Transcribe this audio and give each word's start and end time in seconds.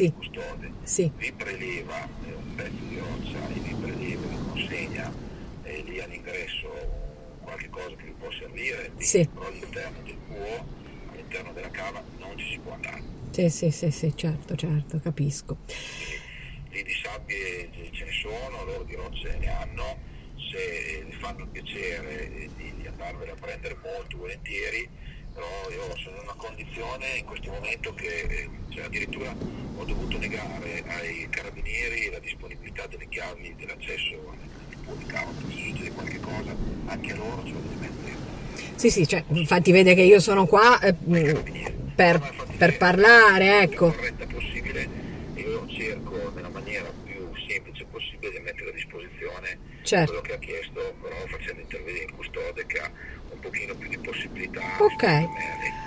Sì, 0.00 0.12
custode 0.14 0.70
sì, 0.84 1.12
vi 1.18 1.30
preleva 1.32 2.02
eh, 2.26 2.32
un 2.32 2.54
pezzo 2.54 2.82
di 2.88 2.98
roccia 2.98 3.48
e 3.50 3.60
vi 3.60 3.74
preleva, 3.74 4.26
vi 4.28 4.36
consegna 4.48 5.12
eh, 5.64 5.82
lì 5.82 6.00
all'ingresso 6.00 6.68
qualche 7.42 7.68
cosa 7.68 7.94
che 7.96 8.04
vi 8.04 8.14
può 8.18 8.30
servire, 8.30 8.92
Sì. 8.96 9.28
però 9.28 9.46
all'interno 9.46 9.98
del 10.02 10.16
può, 10.26 10.64
all'interno 11.12 11.52
della 11.52 11.70
cava 11.70 12.02
non 12.18 12.38
ci 12.38 12.52
si 12.52 12.58
può 12.60 12.72
andare. 12.72 13.02
sì, 13.30 13.50
sì, 13.50 13.70
sì, 13.70 13.90
sì, 13.90 14.16
certo, 14.16 14.56
certo, 14.56 14.98
capisco. 15.00 15.58
Lì 16.70 16.82
di 16.82 16.92
sabbie 17.02 17.68
ce 17.92 18.04
ne 18.06 18.12
sono, 18.22 18.64
loro 18.64 18.84
di 18.84 18.94
rocce 18.94 19.36
ne 19.38 19.48
hanno, 19.52 19.98
se 20.50 20.56
eh, 20.56 21.04
vi 21.04 21.12
fanno 21.12 21.42
il 21.42 21.48
piacere 21.48 22.32
eh, 22.32 22.48
di, 22.56 22.72
di 22.80 22.86
andarvele 22.86 23.32
a 23.32 23.34
prendere 23.34 23.76
molto 23.82 24.16
volentieri, 24.16 24.88
però 25.32 25.46
io 25.70 25.96
sono 25.96 26.16
in 26.16 26.22
una 26.22 26.34
condizione 26.36 27.06
in 27.18 27.24
questo 27.24 27.50
momento 27.50 27.94
che 27.94 28.20
eh, 28.20 28.48
cioè, 28.70 28.84
addirittura 28.84 29.34
ho 29.76 29.84
dovuto 29.84 30.18
negare 30.18 30.84
ai 30.86 31.26
carabinieri 31.30 32.10
la 32.10 32.18
disponibilità 32.18 32.86
delle 32.86 33.06
chiavi 33.08 33.54
dell'accesso 33.56 34.14
al 34.14 34.50
perché 34.98 35.54
se 35.54 35.62
succede 35.68 35.90
qualche 35.92 36.20
cosa 36.20 36.54
anche 36.86 37.12
a 37.12 37.16
loro 37.16 37.44
ce 37.44 37.52
lo 37.52 37.60
deve 37.60 37.74
mettere. 37.80 38.16
Sì, 38.74 38.90
sì, 38.90 39.06
cioè, 39.06 39.22
infatti 39.28 39.72
vede 39.72 39.94
che 39.94 40.02
io 40.02 40.20
sono 40.20 40.46
qua 40.46 40.80
eh, 40.80 40.94
carabinieri. 40.98 41.92
per, 41.94 42.34
per 42.56 42.76
parlare, 42.76 43.62
ecco. 43.62 43.90
corretta 43.92 44.26
possibile, 44.26 44.88
io 45.34 45.66
cerco 45.68 46.32
nella 46.34 46.48
maniera 46.48 46.90
più 47.04 47.28
semplice 47.46 47.84
possibile 47.90 48.32
di 48.32 48.40
mettere 48.40 48.70
a 48.70 48.72
disposizione 48.72 49.58
Certo. 49.82 50.12
quello 50.12 50.20
che 50.22 50.32
ha 50.34 50.38
chiesto, 50.38 50.94
però 51.00 51.16
facendo 51.26 51.60
intervenire 51.60 52.04
il 52.04 52.12
custode 52.12 52.66
che 52.66 52.78
ha 52.78 52.90
pochino 53.50 53.74
più 53.74 53.88
di 53.88 53.98
possibilità. 53.98 54.60
Ok. 54.78 55.28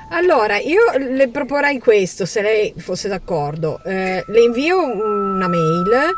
Allora, 0.09 0.57
io 0.57 0.81
le 0.95 1.27
proporrei 1.29 1.79
questo, 1.79 2.25
se 2.25 2.41
lei 2.43 2.73
fosse 2.77 3.07
d'accordo. 3.07 3.79
Eh, 3.83 4.23
le 4.27 4.41
invio 4.41 4.77
una 4.83 5.47
mail 5.47 6.13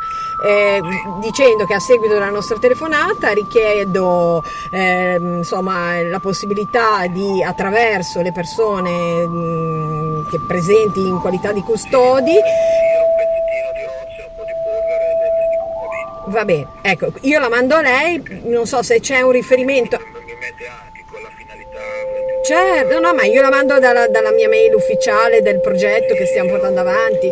eh, 0.45 0.81
dicendo 1.21 1.65
che 1.65 1.75
a 1.75 1.79
seguito 1.79 2.13
della 2.13 2.29
nostra 2.29 2.57
telefonata 2.59 3.31
richiedo 3.31 4.43
ehm, 4.73 5.37
insomma, 5.37 6.01
la 6.01 6.19
possibilità 6.19 7.07
di, 7.07 7.41
attraverso 7.41 8.21
le 8.21 8.33
persone 8.33 9.25
mh, 9.25 10.29
che 10.29 10.39
presenti 10.45 10.99
in 10.99 11.19
qualità 11.21 11.53
di 11.53 11.61
custodi, 11.61 12.33
Io 12.33 12.39
un 12.39 13.15
pezzettino 13.15 13.71
di 13.75 13.83
roccia, 13.85 14.27
un 14.27 14.35
po' 14.35 14.43
di 14.43 14.53
polvere 14.65 15.07
del 15.21 15.31
medico 15.39 16.31
va 16.31 16.43
bene. 16.43 16.67
va 16.81 16.81
bene, 16.81 16.91
ecco, 16.91 17.19
io 17.21 17.39
la 17.39 17.49
mando 17.49 17.75
a 17.75 17.81
lei, 17.81 18.41
non 18.43 18.65
so 18.67 18.83
se 18.83 18.99
c'è 18.99 19.21
un 19.21 19.31
riferimento. 19.31 19.97
Certo, 22.45 22.99
no, 22.99 23.11
ma 23.15 23.23
io 23.23 23.41
la 23.41 23.49
mando 23.49 23.79
dalla, 23.79 24.07
dalla 24.07 24.29
mia 24.29 24.47
mail 24.47 24.75
ufficiale 24.75 25.41
del 25.41 25.59
progetto 25.61 26.13
che 26.13 26.27
stiamo 26.27 26.51
portando 26.51 26.81
avanti, 26.81 27.31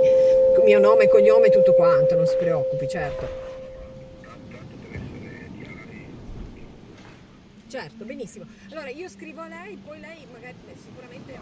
mio 0.63 0.79
nome, 0.79 1.07
cognome, 1.07 1.51
tutto 1.51 1.75
quanto, 1.75 2.15
non 2.15 2.25
si 2.25 2.35
preoccupi, 2.35 2.87
certo. 2.87 3.41
Certo, 7.67 8.05
benissimo. 8.05 8.45
Allora 8.71 8.89
io 8.89 9.07
scrivo 9.07 9.41
a 9.41 9.47
lei, 9.49 9.79
poi 9.85 9.99
lei 9.99 10.25
magari 10.31 10.55
sicuramente... 10.81 11.33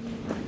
Abbiamo... 0.00 0.41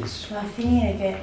Tantissimo. 0.00 0.40
va 0.40 0.46
a 0.46 0.50
finire 0.54 0.96
che 0.96 1.16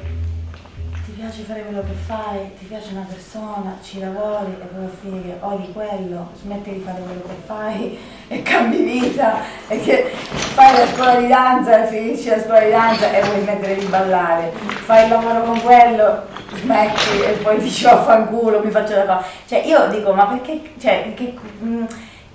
ti 1.05 1.11
piace 1.13 1.41
fare 1.43 1.63
quello 1.63 1.81
che 1.81 1.93
fai, 2.05 2.51
ti 2.59 2.65
piace 2.65 2.91
una 2.91 3.05
persona, 3.09 3.77
ci 3.81 3.99
lavori 3.99 4.51
e 4.51 4.65
poi 4.65 4.85
a 4.85 4.89
finire 5.01 5.23
che 5.23 5.35
odi 5.39 5.71
quello, 5.71 6.29
smetti 6.39 6.73
di 6.73 6.79
fare 6.85 7.01
quello 7.01 7.21
che 7.21 7.35
fai 7.45 7.97
e 8.27 8.41
cambi 8.43 8.83
vita 8.83 9.39
e 9.67 9.79
che 9.79 10.11
fai 10.13 10.77
la 10.77 10.87
scuola 10.87 11.15
di 11.15 11.27
danza 11.27 11.85
finisci 11.85 12.29
la 12.29 12.41
scuola 12.41 12.59
di 12.59 12.71
danza 12.71 13.11
e 13.11 13.21
vuoi 13.23 13.41
smettere 13.41 13.75
di 13.75 13.85
ballare, 13.85 14.51
fai 14.51 15.05
il 15.05 15.09
lavoro 15.09 15.41
con 15.43 15.61
quello, 15.61 16.23
smetti 16.53 17.21
e 17.25 17.31
poi 17.41 17.59
dici 17.59 17.83
vaffanculo, 17.83 18.61
mi 18.63 18.71
faccio 18.71 18.93
da 18.93 19.03
qua. 19.03 19.23
Cioè 19.47 19.59
io 19.65 19.87
dico 19.87 20.13
ma 20.13 20.25
perché, 20.25 20.73
cioè, 20.77 21.13
che, 21.15 21.33
mm, 21.63 21.85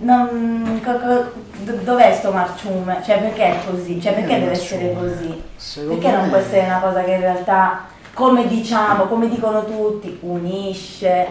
non, 0.02 0.80
co- 0.84 0.98
co- 0.98 1.30
do- 1.58 1.80
dov'è 1.82 2.12
sto 2.14 2.30
marciume? 2.32 3.00
Cioè 3.04 3.18
perché 3.20 3.44
è 3.44 3.56
così? 3.68 4.00
Cioè 4.00 4.14
perché 4.14 4.36
Eh, 4.36 4.38
deve 4.40 4.50
marciume. 4.52 4.82
essere 4.90 4.94
così? 4.98 5.42
Secondo 5.56 5.94
Perché 5.94 6.10
non 6.16 6.22
me- 6.22 6.28
può 6.28 6.36
essere 6.38 6.64
una 6.66 6.78
cosa 6.80 7.02
che 7.04 7.10
in 7.12 7.20
realtà, 7.20 7.84
come 8.14 8.46
diciamo, 8.46 9.04
come 9.06 9.28
dicono 9.28 9.64
tutti, 9.64 10.18
unisce, 10.22 11.26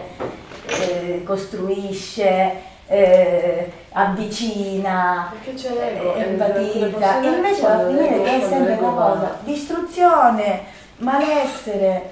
eh, 0.66 1.22
costruisce, 1.24 2.52
eh, 2.86 3.72
avvicina, 3.92 5.32
Perché 5.32 5.54
c'è 5.54 5.74
l'ego, 5.74 6.14
eh, 6.14 6.20
e 6.20 6.22
empatizza. 6.24 6.86
persone 7.14 7.36
Invece 7.36 7.60
va 7.62 7.68
a 7.68 7.74
quando 7.74 7.88
finire 7.98 8.10
l'ego- 8.10 8.24
che 8.24 8.36
è 8.36 8.48
sempre 8.48 8.72
una 8.74 8.90
cosa, 8.92 9.36
distruzione, 9.44 10.60
malessere. 10.98 12.10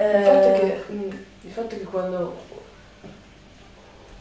Il 0.00 0.04
fatto, 0.24 0.46
è 0.48 0.52
eh, 0.54 0.58
che, 0.60 0.84
mm, 0.92 1.10
il 1.42 1.50
fatto 1.50 1.74
è 1.74 1.78
che 1.78 1.84
quando 1.84 2.36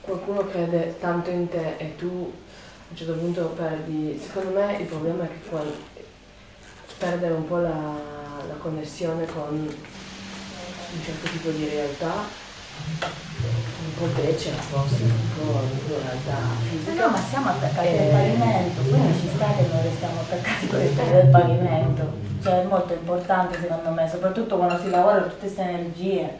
qualcuno 0.07 0.47
crede 0.47 0.95
tanto 1.01 1.29
in 1.29 1.49
te 1.49 1.75
e 1.77 1.97
tu 1.97 2.07
a 2.07 2.91
un 2.91 2.95
certo 2.95 3.13
punto 3.15 3.41
perdi, 3.49 4.17
secondo 4.25 4.57
me 4.57 4.77
il 4.77 4.85
problema 4.85 5.25
è 5.25 5.27
che 5.27 5.49
quando 5.49 5.73
perdere 6.97 7.33
un 7.33 7.45
po' 7.45 7.57
la, 7.57 7.69
la 8.47 8.53
connessione 8.57 9.25
con 9.25 9.49
un 9.51 11.03
certo 11.03 11.29
tipo 11.29 11.49
di 11.49 11.67
realtà, 11.67 12.13
un 12.95 13.93
po' 13.97 14.05
becera 14.15 14.55
forse, 14.55 15.03
un 15.03 15.11
po' 15.35 15.49
una 15.49 15.99
realtà 16.03 16.37
fisica. 16.69 17.05
no, 17.05 17.11
ma 17.11 17.17
siamo 17.17 17.49
attaccati 17.49 17.87
al 17.87 18.07
pavimento, 18.07 18.81
quindi 18.83 19.19
ci 19.19 19.29
sta 19.35 19.45
che 19.57 19.65
noi 19.69 19.81
restiamo 19.83 20.19
attaccati 20.21 20.69
al 21.11 21.27
pavimento. 21.27 22.25
Cioè 22.41 22.61
è 22.61 22.65
molto 22.65 22.93
importante 22.93 23.59
secondo 23.59 23.89
me, 23.89 24.07
soprattutto 24.07 24.55
quando 24.55 24.79
si 24.79 24.89
lavora 24.89 25.23
tutte 25.23 25.39
queste 25.39 25.61
energie. 25.63 26.39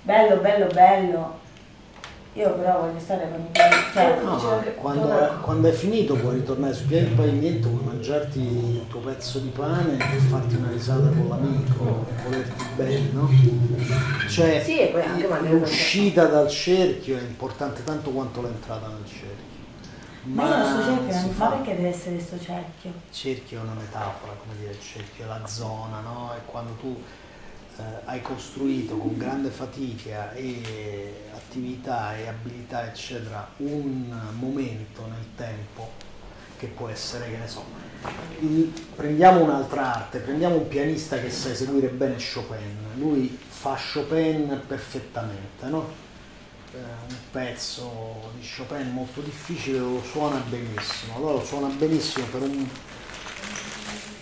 Bello, 0.00 0.36
bello, 0.36 0.66
bello. 0.68 1.44
Io 2.36 2.52
però 2.52 2.80
voglio 2.80 2.98
stare 3.00 3.30
con 3.30 3.40
i 3.40 3.46
piedi. 3.50 3.74
Cioè, 3.94 4.20
No, 4.22 4.62
quando, 4.76 5.38
quando 5.40 5.68
è 5.68 5.72
finito 5.72 6.14
puoi 6.16 6.34
ritornare 6.34 6.74
sui 6.74 6.84
piedi 6.84 7.14
pavimento, 7.14 7.68
puoi 7.70 7.84
mangiarti 7.84 8.38
il 8.40 8.84
tuo 8.88 9.00
pezzo 9.00 9.38
di 9.38 9.48
pane 9.48 9.96
e 9.96 10.18
farti 10.28 10.54
una 10.56 10.68
risata 10.70 11.08
con 11.08 11.28
l'amico, 11.28 12.04
volerti 12.24 12.64
bene, 12.76 13.08
no? 13.12 13.28
Cioè, 14.28 14.62
Sì, 14.62 14.80
e 14.80 14.86
poi 14.88 15.02
anche 15.02 15.26
magari- 15.26 15.58
l'uscita 15.60 16.26
dal 16.26 16.48
cerchio 16.50 17.16
è 17.16 17.22
importante 17.22 17.82
tanto 17.84 18.10
quanto 18.10 18.42
l'entrata 18.42 18.86
nel 18.88 19.06
cerchio. 19.06 19.54
ma 20.24 20.42
io 20.42 20.56
non 20.56 20.66
sto 20.66 20.82
cerchio, 20.82 21.28
ma 21.28 21.32
fa- 21.34 21.46
perché 21.56 21.76
deve 21.76 21.88
essere 21.88 22.20
sto 22.20 22.38
cerchio? 22.38 22.90
Il 22.90 23.14
cerchio 23.14 23.60
è 23.60 23.62
una 23.62 23.74
metafora, 23.80 24.32
come 24.38 24.58
dire, 24.58 24.72
il 24.72 24.80
cerchio 24.80 25.24
è 25.24 25.28
la 25.28 25.40
zona, 25.46 26.00
no? 26.00 26.32
È 26.36 26.40
quando 26.44 26.72
tu 26.80 27.00
eh, 27.78 27.82
hai 28.04 28.22
costruito 28.22 28.96
con 28.96 29.16
grande 29.16 29.50
fatica 29.50 30.32
e 30.32 31.28
attività 31.34 32.16
e 32.16 32.26
abilità, 32.26 32.86
eccetera, 32.86 33.48
un 33.58 34.14
momento 34.38 35.06
nel 35.06 35.26
tempo 35.36 35.90
che 36.58 36.68
può 36.68 36.88
essere, 36.88 37.30
che 37.30 37.36
ne 37.36 37.48
so, 37.48 37.64
prendiamo 38.94 39.42
un'altra 39.42 39.94
arte, 39.94 40.18
prendiamo 40.20 40.56
un 40.56 40.68
pianista 40.68 41.18
che 41.18 41.30
sa 41.30 41.50
eseguire 41.50 41.88
bene 41.88 42.16
Chopin, 42.16 42.76
lui 42.96 43.38
fa 43.48 43.76
Chopin 43.92 44.62
perfettamente, 44.66 45.66
no? 45.66 46.04
Eh, 46.72 46.78
un 46.78 47.16
pezzo 47.30 48.32
di 48.38 48.46
Chopin 48.56 48.90
molto 48.90 49.20
difficile 49.20 49.78
lo 49.78 50.02
suona 50.02 50.42
benissimo, 50.48 51.16
allora 51.16 51.32
lo 51.34 51.44
suona 51.44 51.68
benissimo 51.68 52.26
per 52.26 52.42
un 52.42 52.66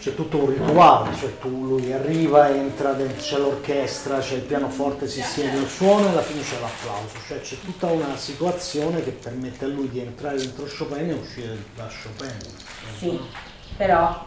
c'è 0.04 0.14
tutto 0.14 0.36
un 0.36 0.50
rituale, 0.50 1.14
cioè 1.14 1.38
tu, 1.38 1.48
lui 1.48 1.90
arriva, 1.90 2.50
entra, 2.50 2.94
c'è 2.94 3.38
l'orchestra, 3.38 4.18
c'è 4.18 4.34
il 4.34 4.42
pianoforte, 4.42 5.08
si 5.08 5.22
siede, 5.22 5.56
il 5.56 5.66
suono 5.66 6.04
e 6.04 6.08
alla 6.10 6.20
fine 6.20 6.42
c'è 6.42 6.60
l'applauso, 6.60 7.16
cioè 7.26 7.40
c'è 7.40 7.56
tutta 7.64 7.86
una 7.86 8.14
situazione 8.14 9.02
che 9.02 9.12
permette 9.12 9.64
a 9.64 9.68
lui 9.68 9.88
di 9.88 10.00
entrare 10.00 10.36
dentro 10.36 10.66
Chopin 10.66 11.08
e 11.08 11.12
uscire 11.14 11.56
da 11.74 11.86
Chopin. 11.86 12.36
Sì, 12.98 13.18
però 13.78 14.26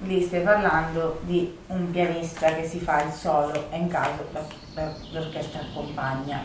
lì 0.00 0.20
stai 0.20 0.42
parlando 0.42 1.20
di 1.22 1.56
un 1.68 1.90
pianista 1.90 2.52
che 2.52 2.68
si 2.68 2.80
fa 2.80 3.02
il 3.04 3.12
solo 3.14 3.70
e 3.70 3.78
in 3.78 3.88
caso 3.88 4.26
l'orchestra 5.10 5.60
accompagna. 5.60 6.44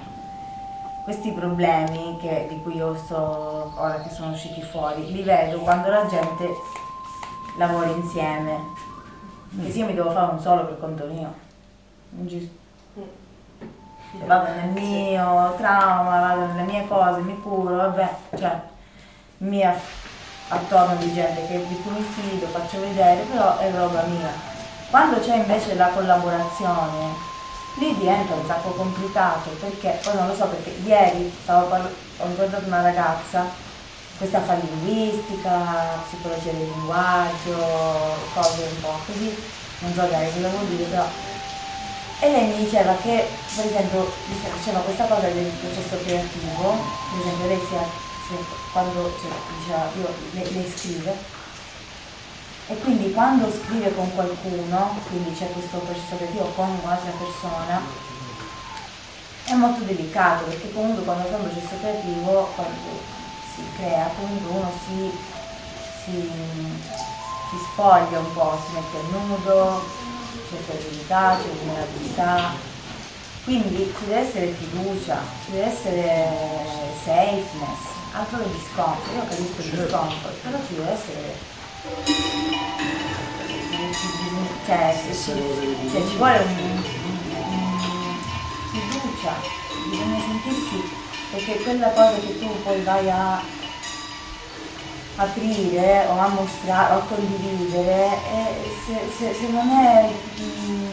Questi 1.03 1.33
problemi 1.33 2.17
che, 2.21 2.45
di 2.47 2.61
cui 2.61 2.77
io 2.77 2.95
sto 2.95 3.73
ora 3.75 3.99
che 3.99 4.09
sono 4.15 4.31
usciti 4.31 4.61
fuori, 4.61 5.11
li 5.11 5.23
vedo 5.23 5.57
quando 5.59 5.89
la 5.89 6.05
gente 6.05 6.47
lavora 7.59 7.89
insieme. 7.89 8.57
Perché 9.55 9.71
se 9.71 9.79
io 9.79 9.85
mi 9.85 9.93
devo 9.93 10.11
fare 10.11 10.31
un 10.31 10.39
solo 10.39 10.65
per 10.65 10.79
conto 10.79 11.05
mio, 11.05 11.33
vado 14.25 14.53
nel 14.53 14.69
mio 14.69 15.53
trauma, 15.57 16.19
vado 16.19 16.45
nelle 16.45 16.63
mie 16.63 16.87
cose, 16.87 17.21
mi 17.21 17.39
curo, 17.41 17.75
vabbè, 17.75 18.15
cioè 18.37 18.61
mia 19.39 19.75
attorno 20.47 20.95
di 20.95 21.13
gente 21.13 21.45
che, 21.47 21.67
di 21.67 21.81
cui 21.81 21.91
mi 21.91 22.01
fido, 22.01 22.47
faccio 22.47 22.79
vedere, 22.79 23.21
però 23.23 23.57
è 23.57 23.71
roba 23.71 24.03
mia. 24.03 24.31
Quando 24.89 25.19
c'è 25.19 25.35
invece 25.35 25.75
la 25.75 25.89
collaborazione, 25.89 27.13
lì 27.77 27.95
diventa 27.97 28.33
un 28.33 28.45
sacco 28.45 28.69
complicato 28.71 29.49
perché, 29.59 29.99
poi 30.03 30.15
non 30.15 30.27
lo 30.27 30.33
so 30.35 30.47
perché 30.47 30.71
ieri 30.83 31.31
stavo 31.43 31.67
parla- 31.67 31.89
ho 32.17 32.25
incontrato 32.25 32.65
una 32.65 32.81
ragazza, 32.81 33.45
questa 34.19 34.41
fa 34.41 34.55
linguistica, 34.55 36.03
psicologia 36.05 36.51
del 36.51 36.67
linguaggio, 36.67 37.55
cose 38.33 38.67
un 38.67 38.81
po' 38.81 38.99
così, 39.05 39.33
non 39.79 39.93
so 39.93 40.03
bene 40.07 40.29
cosa 40.29 40.49
vuol 40.49 40.65
dire, 40.67 40.83
però. 40.83 41.07
E 42.19 42.29
lei 42.29 42.47
mi 42.47 42.65
diceva 42.65 42.95
che, 43.01 43.29
per 43.55 43.65
esempio, 43.65 44.11
diceva 44.27 44.79
questa 44.79 45.05
cosa 45.05 45.29
del 45.29 45.49
processo 45.63 46.03
creativo, 46.03 46.75
per 47.11 47.19
esempio 47.21 47.47
lei 47.47 47.59
si 47.65 47.75
è 47.75 48.07
quando 48.73 49.09
cioè, 49.21 49.31
diceva, 49.57 49.89
io, 49.95 50.13
le, 50.31 50.51
le 50.51 50.69
scrive. 50.69 51.15
E 52.67 52.77
quindi 52.81 53.13
quando 53.13 53.49
scrive 53.49 53.95
con 53.95 54.13
qualcuno, 54.13 54.99
quindi 55.07 55.33
c'è 55.33 55.49
questo 55.53 55.77
processo 55.77 56.17
creativo 56.17 56.51
con 56.55 56.77
un'altra 56.83 57.11
persona, 57.17 57.81
è 59.45 59.53
molto 59.53 59.81
delicato 59.85 60.43
perché 60.43 60.71
comunque 60.73 61.03
quando 61.03 61.27
fa 61.29 61.37
un 61.37 61.49
processo 61.49 61.79
creativo, 61.79 62.51
quando 62.53 63.17
si 63.59 63.65
crea, 63.75 64.09
comunque 64.15 64.49
uno 64.55 64.71
si, 64.85 65.11
si, 66.03 66.31
si 67.49 67.57
spoglia 67.71 68.19
un 68.19 68.33
po', 68.33 68.57
si 68.65 68.73
mette 68.73 68.97
a 68.97 69.17
nudo, 69.17 69.81
c'è 70.49 70.57
fragilità, 70.57 71.37
c'è 71.41 71.49
vulnerabilità, 71.49 72.53
quindi 73.43 73.93
ci 73.97 74.05
deve 74.05 74.27
essere 74.27 74.47
fiducia, 74.53 75.19
ci 75.45 75.51
deve 75.51 75.65
essere 75.65 76.29
safeness, 77.03 77.81
altro 78.13 78.37
che 78.39 78.51
discomfort, 78.51 79.13
io 79.13 79.27
capisco 79.27 79.61
il 79.61 79.69
discomfort, 79.69 80.35
però 80.41 80.57
ci 80.65 80.75
deve 80.75 80.91
essere 80.91 81.37
cioè, 84.65 84.99
ci, 85.11 85.31
cioè 85.91 86.07
ci 86.07 86.15
vuole 86.17 86.39
un, 86.39 86.57
un, 86.65 87.19
fiducia, 88.71 89.33
bisogna 89.89 90.19
sentirsi 90.19 91.08
perché 91.31 91.55
quella 91.63 91.89
cosa 91.89 92.15
che 92.19 92.39
tu 92.39 92.63
poi 92.63 92.81
vai 92.83 93.09
a 93.09 93.41
aprire 95.15 96.05
o 96.07 96.17
a 96.17 96.27
mostrare 96.27 96.93
o 96.93 96.97
a 96.97 97.01
condividere 97.01 98.07
eh, 98.33 98.71
se, 98.85 98.99
se, 99.17 99.33
se, 99.33 99.47
non 99.49 99.69
è, 99.69 100.09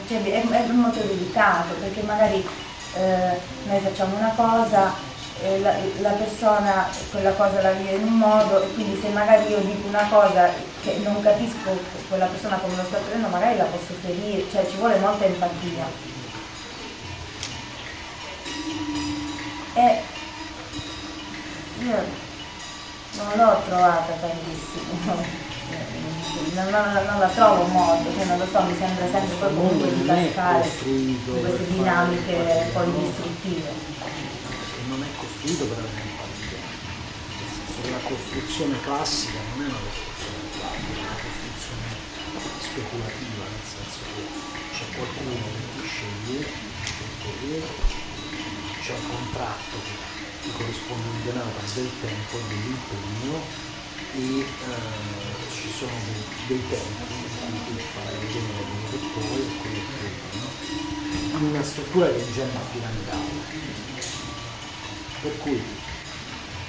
cioè, 0.08 0.22
è, 0.22 0.48
è 0.48 0.72
molto 0.72 1.00
delicato 1.00 1.74
perché 1.74 2.02
magari 2.02 2.46
eh, 2.94 3.40
noi 3.66 3.80
facciamo 3.80 4.16
una 4.16 4.32
cosa 4.34 4.92
eh, 5.42 5.60
la, 5.60 5.74
la, 6.00 6.10
persona 6.10 6.88
quella 7.10 7.32
cosa 7.32 7.60
la 7.60 7.72
vive 7.72 7.96
in 7.96 8.04
un 8.04 8.18
modo 8.18 8.62
e 8.62 8.72
quindi 8.72 8.98
se 9.00 9.08
magari 9.08 9.48
io 9.50 9.58
dico 9.58 9.86
una 9.88 10.06
cosa 10.08 10.50
che 10.82 10.98
non 11.02 11.20
capisco 11.22 11.78
quella 12.08 12.26
persona 12.26 12.56
come 12.56 12.76
lo 12.76 12.82
sta 12.84 12.96
prendendo 12.98 13.28
magari 13.28 13.56
la 13.58 13.64
posso 13.64 13.92
ferire, 14.00 14.44
cioè 14.50 14.66
ci 14.68 14.76
vuole 14.76 14.98
molta 14.98 15.24
empatia. 15.24 16.14
E 19.74 20.00
io 21.80 22.04
non 23.16 23.32
l'ho 23.36 23.62
trovata 23.66 24.12
tantissimo. 24.20 25.44
Non, 26.54 26.68
non, 26.70 26.92
non, 26.92 27.18
la 27.18 27.28
trovo 27.28 27.64
molto, 27.64 28.12
cioè 28.14 28.24
non 28.26 28.38
lo 28.38 28.46
so, 28.50 28.62
mi 28.62 28.76
sembra 28.76 29.06
sempre 29.10 29.34
proprio 29.36 29.88
di 29.88 30.06
cascare 30.06 30.70
in 30.84 31.18
queste 31.40 31.66
dinamiche 31.66 32.70
poi 32.72 32.92
distruttive 32.92 33.96
costruito 35.46 35.64
per 35.66 35.78
avere 35.78 36.02
empatia. 36.02 36.58
La 37.90 38.02
costruzione 38.02 38.80
classica 38.80 39.38
non 39.54 39.64
è 39.64 39.68
una 39.68 39.78
costruzione 39.78 40.42
classica, 40.58 40.90
è 40.90 41.02
una 41.06 41.18
costruzione 41.22 41.88
speculativa, 42.58 43.44
nel 43.46 43.66
senso 43.66 43.98
che 44.10 44.22
c'è 44.74 44.86
qualcuno 44.96 45.30
che 45.30 45.62
ti 45.76 45.86
sceglie, 45.86 46.40
c'è 48.82 48.92
un 48.92 49.06
contratto 49.06 49.76
che 49.86 50.05
ti 50.46 50.52
corrisponde 50.54 51.06
in 51.10 51.24
denaro 51.24 51.50
del 51.74 51.90
tempo 52.00 52.38
e 52.38 52.42
dell'impegno 52.46 53.34
e 54.14 54.22
eh, 54.38 54.46
ci 55.50 55.70
sono 55.74 55.90
dei, 56.06 56.22
dei 56.46 56.62
tempi 56.70 57.14
in 57.50 57.58
cui 57.66 57.82
fare 57.92 58.14
vedere 58.22 58.46
quello 58.54 58.86
che 58.90 58.98
puoi 59.10 59.40
e 59.42 59.58
quello 59.58 59.82
che 59.90 60.10
puoi, 60.30 61.40
in 61.42 61.48
una 61.50 61.62
struttura 61.62 62.06
è 62.08 62.24
già 62.32 62.46
piramidale. 62.70 63.74
Per 65.20 65.38
cui 65.38 65.60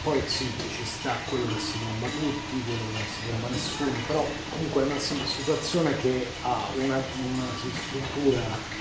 poi 0.01 0.22
sì, 0.25 0.50
ci 0.75 0.86
sta 0.86 1.16
quello 1.30 1.46
che 1.54 1.62
si 1.62 1.78
tromba 1.78 2.08
tutti, 2.08 2.63
quello 2.66 2.82
che 2.82 2.98
non 2.98 3.06
si 3.06 3.28
tromba 3.28 3.48
nessuno, 3.50 3.92
però 4.08 4.28
comunque 4.50 4.82
è 4.82 4.86
una 4.86 5.00
situazione 5.00 5.98
che 6.00 6.28
ha 6.42 6.66
una, 6.78 6.96
una 6.96 7.48
struttura 7.62 8.75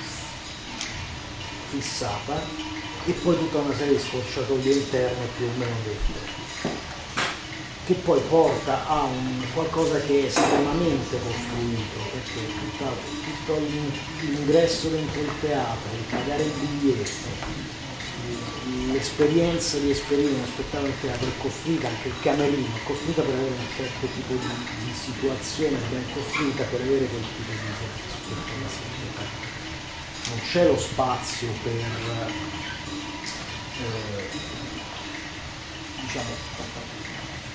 fissata 1.69 2.76
e 3.07 3.13
poi 3.13 3.39
tutta 3.39 3.59
una 3.59 3.75
serie 3.77 3.97
di 3.97 4.03
scorciatoie 4.03 4.73
interne 4.73 5.29
più 5.37 5.47
o 5.47 5.51
meno 5.59 5.77
dette, 5.85 6.19
che 7.87 7.95
poi 7.95 8.21
porta 8.29 8.85
a 8.89 9.09
qualcosa 9.55 10.01
che 10.01 10.23
è 10.23 10.25
estremamente 10.25 11.17
costruito, 11.23 11.99
perché 12.11 12.41
tutta, 12.59 12.91
tutto 13.23 13.61
l'ingresso 14.21 14.89
dentro 14.89 15.21
il 15.21 15.31
teatro, 15.41 15.89
il 15.97 16.05
pagare 16.11 16.43
il 16.43 16.51
biglietto, 16.51 17.29
l'esperienza 18.91 19.79
di 19.79 19.91
esperire 19.91 20.33
uno 20.33 20.47
spettacolo 20.47 20.89
in 20.89 21.01
teatro 21.01 21.29
è 21.29 21.39
costruita, 21.39 21.87
anche 21.87 22.09
il 22.09 22.15
camerino 22.23 22.75
è 22.75 22.83
costruita 22.87 23.23
per 23.23 23.35
avere 23.35 23.51
un 23.51 23.69
certo 23.77 24.07
tipo 24.17 24.33
di, 24.35 24.49
di 24.85 24.93
situazione, 24.93 25.79
ben 25.91 26.05
costruita 26.13 26.65
per 26.65 26.81
avere 26.81 27.07
quel 27.07 27.23
tipo 27.23 27.53
di 27.53 27.59
spettacolo. 28.91 29.55
Non 30.29 30.41
c'è 30.51 30.67
lo 30.67 30.77
spazio 30.77 31.49
per 31.63 32.75
eh, 33.79 34.29
diciamo, 36.01 36.31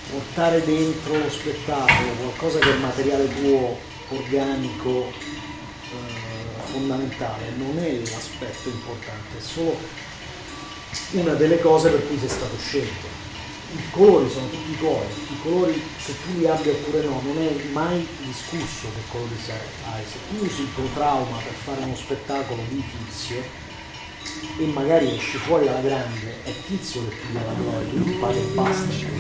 portare 0.09 0.63
dentro 0.63 1.17
lo 1.17 1.29
spettacolo 1.29 2.11
qualcosa 2.19 2.59
che 2.59 2.73
è 2.73 2.77
materiale 2.77 3.27
tuo, 3.33 3.77
organico, 4.09 5.07
eh, 5.09 6.69
fondamentale, 6.71 7.53
non 7.55 7.77
è 7.79 7.93
l'aspetto 7.97 8.69
importante, 8.69 9.37
è 9.37 9.41
solo 9.41 9.77
una 11.11 11.33
delle 11.33 11.59
cose 11.59 11.89
per 11.89 12.05
cui 12.07 12.19
sei 12.19 12.29
stato 12.29 12.57
scelto. 12.57 13.19
I 13.73 13.89
colori 13.91 14.29
sono 14.29 14.49
tutti 14.49 14.77
tuoi, 14.77 15.05
i 15.29 15.41
colori 15.41 15.81
se 15.97 16.13
tu 16.23 16.39
li 16.39 16.45
abbia 16.45 16.73
oppure 16.73 17.03
no, 17.03 17.21
non 17.23 17.37
è 17.37 17.71
mai 17.71 18.05
discusso 18.19 18.87
che 18.93 19.01
colori 19.09 19.33
hai. 19.47 20.03
Se 20.03 20.17
tu 20.27 20.43
usi 20.43 20.63
il 20.63 20.73
tuo 20.73 20.89
trauma 20.93 21.37
per 21.37 21.53
fare 21.53 21.81
uno 21.83 21.95
spettacolo 21.95 22.61
di 22.67 22.83
tizio 23.07 23.41
e 24.57 24.65
magari 24.67 25.15
esci 25.15 25.37
fuori 25.37 25.67
alla 25.67 25.81
grande, 25.81 26.43
è 26.43 26.51
tizio 26.67 27.07
che 27.07 27.15
ti 27.15 27.33
dà 27.33 27.39
la 27.45 27.53
gloria, 27.53 27.89
tu 27.89 28.19
fai 28.19 28.37
e 28.37 28.45
basta. 28.53 29.19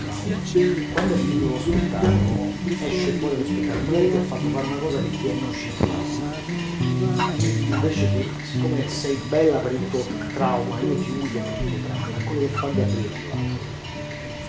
Quando 0.93 1.13
è 1.13 1.17
finito 1.17 1.47
lo 1.47 1.59
spettacolo, 1.59 2.53
esce 2.65 3.11
fuori 3.19 3.37
lo 3.37 3.45
spettacolo, 3.45 3.85
magari 3.85 4.11
ti 4.11 4.17
ha 4.17 4.23
fatto 4.23 4.47
fare 4.49 4.67
una 4.67 4.77
cosa 4.77 4.97
che 4.99 5.09
ti 5.09 5.27
è 5.27 5.33
nociva 5.33 6.21
invece 7.75 8.09
che 8.11 8.29
siccome 8.43 8.87
sei 8.87 9.19
bella 9.29 9.57
per 9.57 9.71
il 9.71 9.89
tuo 9.89 10.03
trauma 10.33 10.79
io 10.81 10.95
ti 10.95 11.09
uso 11.09 11.39
per 11.39 11.63
il 11.63 11.69
tuo 11.71 11.87
trauma 11.87 12.17
è 12.17 12.23
quello 12.23 12.39
che 12.41 12.47
fa 12.47 12.67
Gabriella 12.67 13.59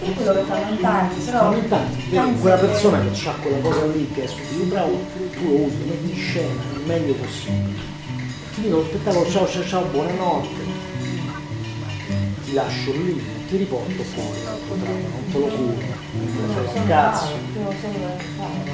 sì, 0.03 0.13
quello 0.15 0.33
che 0.33 0.43
fanno 0.43 0.71
in 0.71 0.81
tanti 0.81 1.21
però 1.25 1.59
tanti, 1.69 2.41
quella 2.41 2.57
persona 2.57 3.01
che 3.01 3.29
ha 3.29 3.33
quella 3.35 3.59
cosa 3.59 3.87
lì 3.87 4.11
che 4.13 4.25
è 4.25 4.27
sul 4.27 4.69
trauma 4.69 4.99
tu 5.33 5.45
lo 5.45 5.55
usi, 5.65 5.77
metti 5.87 6.11
in 6.11 6.17
scena 6.17 6.63
il 6.75 6.83
meglio 6.85 7.15
possibile 7.15 7.92
finito 8.53 8.77
lo 8.77 8.85
spettacolo 8.85 9.29
ciao 9.31 9.49
ciao 9.49 9.65
ciao 9.65 9.85
buonanotte. 9.87 10.81
Ti 12.45 12.53
lascio 12.53 12.93
lì 12.93 13.19
ti 13.49 13.57
riporto 13.57 14.03
fuori 14.03 14.43
l'altro 14.45 14.75
tram, 14.75 15.01
non 15.01 15.25
te 15.31 15.39
lo 15.39 15.47
curo, 15.47 15.77
non 16.13 16.55
te 16.55 16.61
lo 16.61 16.73
cazzo. 16.87 17.33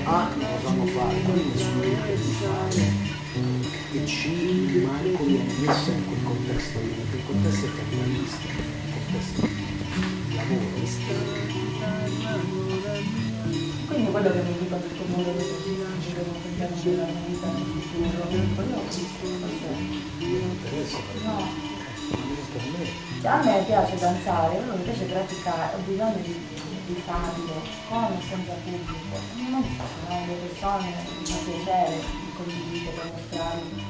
Ah, 0.05 0.29
non 0.37 0.51
lo 0.51 0.59
sanno 0.63 0.85
fare, 0.87 1.21
quindi 1.23 1.59
sono 1.59 1.81
che 1.81 2.17
di 2.17 2.35
fare. 2.39 3.07
E 3.93 4.07
ci 4.07 4.85
manco 4.85 5.25
viene 5.25 5.53
messa 5.61 5.91
in 5.91 6.07
quel 6.07 6.23
contesto 6.23 6.79
lì, 6.81 6.89
perché 6.89 7.17
il 7.17 7.23
contesto 7.27 7.67
è 7.67 7.69
capitalista, 7.77 8.47
il 8.47 8.53
contesto 8.93 9.47
di 9.47 10.35
lavoro. 10.35 10.77
Quindi 13.89 14.11
quello 14.11 14.31
che 14.31 14.43
mi 14.43 14.59
dico 14.59 14.75
a 14.75 14.79
tutto 14.79 15.03
il 15.03 15.09
mondo 15.09 15.35
che 15.35 15.45
ci 16.05 16.13
devo 16.13 16.31
pensare 16.45 16.75
della 16.83 17.05
mia 17.05 17.25
vita 17.27 17.47
nel 17.47 17.65
futuro, 17.65 18.21
quello 18.55 18.77
non 18.77 20.59
per 20.61 20.75
no. 21.25 21.39
a 23.25 23.43
me 23.43 23.63
piace 23.65 23.97
danzare, 23.97 24.57
però 24.57 24.77
mi 24.77 24.83
piace 24.83 25.05
praticare, 25.05 25.75
ho 25.75 25.79
bisogno 25.87 26.17
di, 26.21 26.39
di 26.85 27.03
farlo 27.07 27.63
con 27.89 28.05
o 28.05 28.21
senza 28.29 28.53
pubblico. 28.63 29.17
Non 29.49 29.65
so, 29.65 29.85
sono 30.05 30.27
le 30.27 30.35
persone, 30.35 30.93
mi 31.19 31.25
fa 31.25 31.39
piacere, 31.51 31.97
mi 31.97 32.33
condivido 32.37 32.91
per 32.91 33.11
mostrarmi. 33.11 33.87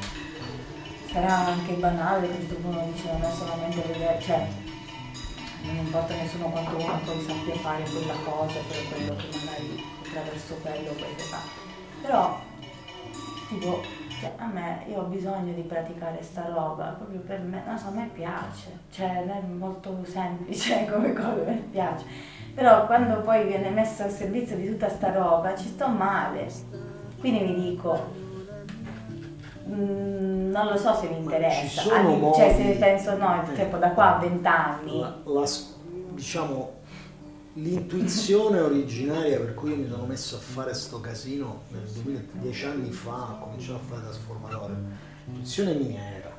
Sarà 1.10 1.34
anche 1.46 1.72
banale 1.72 2.28
perché 2.28 2.56
uno 2.62 2.88
dice 2.92 3.10
non 3.10 3.22
è 3.24 3.32
solamente 3.36 3.82
vedere, 3.84 4.20
cioè 4.22 4.46
non 5.62 5.76
importa 5.76 6.14
nessuno 6.14 6.46
quanto 6.50 6.76
uno 6.76 7.00
poi 7.04 7.20
sappia 7.20 7.54
fare 7.54 7.82
quella 7.84 8.14
cosa 8.24 8.58
per 8.68 8.88
quello 8.88 9.16
che 9.16 9.26
magari 9.38 9.84
attraverso 10.04 10.54
quello 10.62 10.90
poi 10.92 11.14
si 11.16 11.24
fa. 11.24 11.38
Però 12.02 12.40
tipo 13.48 13.82
cioè, 14.20 14.32
a 14.36 14.46
me 14.46 14.84
io 14.88 15.00
ho 15.00 15.04
bisogno 15.04 15.52
di 15.52 15.62
praticare 15.62 16.22
sta 16.22 16.46
roba 16.46 16.86
proprio 16.86 17.20
per 17.20 17.40
me, 17.40 17.62
non 17.64 17.78
so, 17.78 17.88
a 17.88 17.90
me 17.90 18.10
piace, 18.12 18.78
cioè 18.90 19.24
è 19.24 19.40
molto 19.42 19.96
semplice 20.04 20.86
come 20.90 21.12
cosa, 21.12 21.50
a 21.50 21.54
piace. 21.70 22.04
Però 22.54 22.86
quando 22.86 23.20
poi 23.20 23.46
viene 23.46 23.70
messo 23.70 24.02
al 24.02 24.10
servizio 24.10 24.56
di 24.56 24.66
tutta 24.66 24.88
sta 24.88 25.12
roba 25.12 25.54
ci 25.54 25.68
sto 25.68 25.86
male. 25.86 26.50
Quindi 27.20 27.44
mi 27.44 27.54
dico, 27.54 28.27
mm, 29.70 30.50
non 30.50 30.66
lo 30.66 30.76
so 30.76 30.94
se 30.94 31.08
mi 31.08 31.14
ci 31.14 31.20
interessa, 31.20 31.94
Anni- 31.94 32.32
cioè 32.34 32.54
se 32.56 32.76
penso 32.78 33.16
no, 33.16 33.42
eh. 33.42 33.52
tipo 33.54 33.76
da 33.76 33.90
qua 33.90 34.16
a 34.16 34.18
vent'anni. 34.18 35.04
Diciamo, 36.14 36.78
l'intuizione 37.54 38.60
originaria 38.60 39.38
per 39.38 39.54
cui 39.54 39.74
mi 39.74 39.88
sono 39.88 40.04
messo 40.04 40.36
a 40.36 40.38
fare 40.38 40.74
sto 40.74 41.00
casino 41.00 41.62
nel 41.68 41.82
2000, 41.82 42.20
dieci 42.32 42.64
anni 42.64 42.90
fa, 42.90 43.32
ho 43.32 43.38
cominciato 43.44 43.76
a 43.76 43.80
fare 43.80 44.02
trasformatore, 44.02 44.74
l'intuizione 45.24 45.74
mia 45.74 46.00
era 46.00 46.36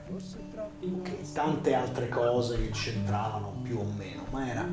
che 1.03 1.19
tante 1.33 1.73
altre 1.75 2.09
cose 2.09 2.57
che 2.57 2.69
c'entravano 2.69 3.59
più 3.61 3.79
o 3.79 3.85
meno, 3.97 4.23
ma 4.31 4.49
era 4.49 4.67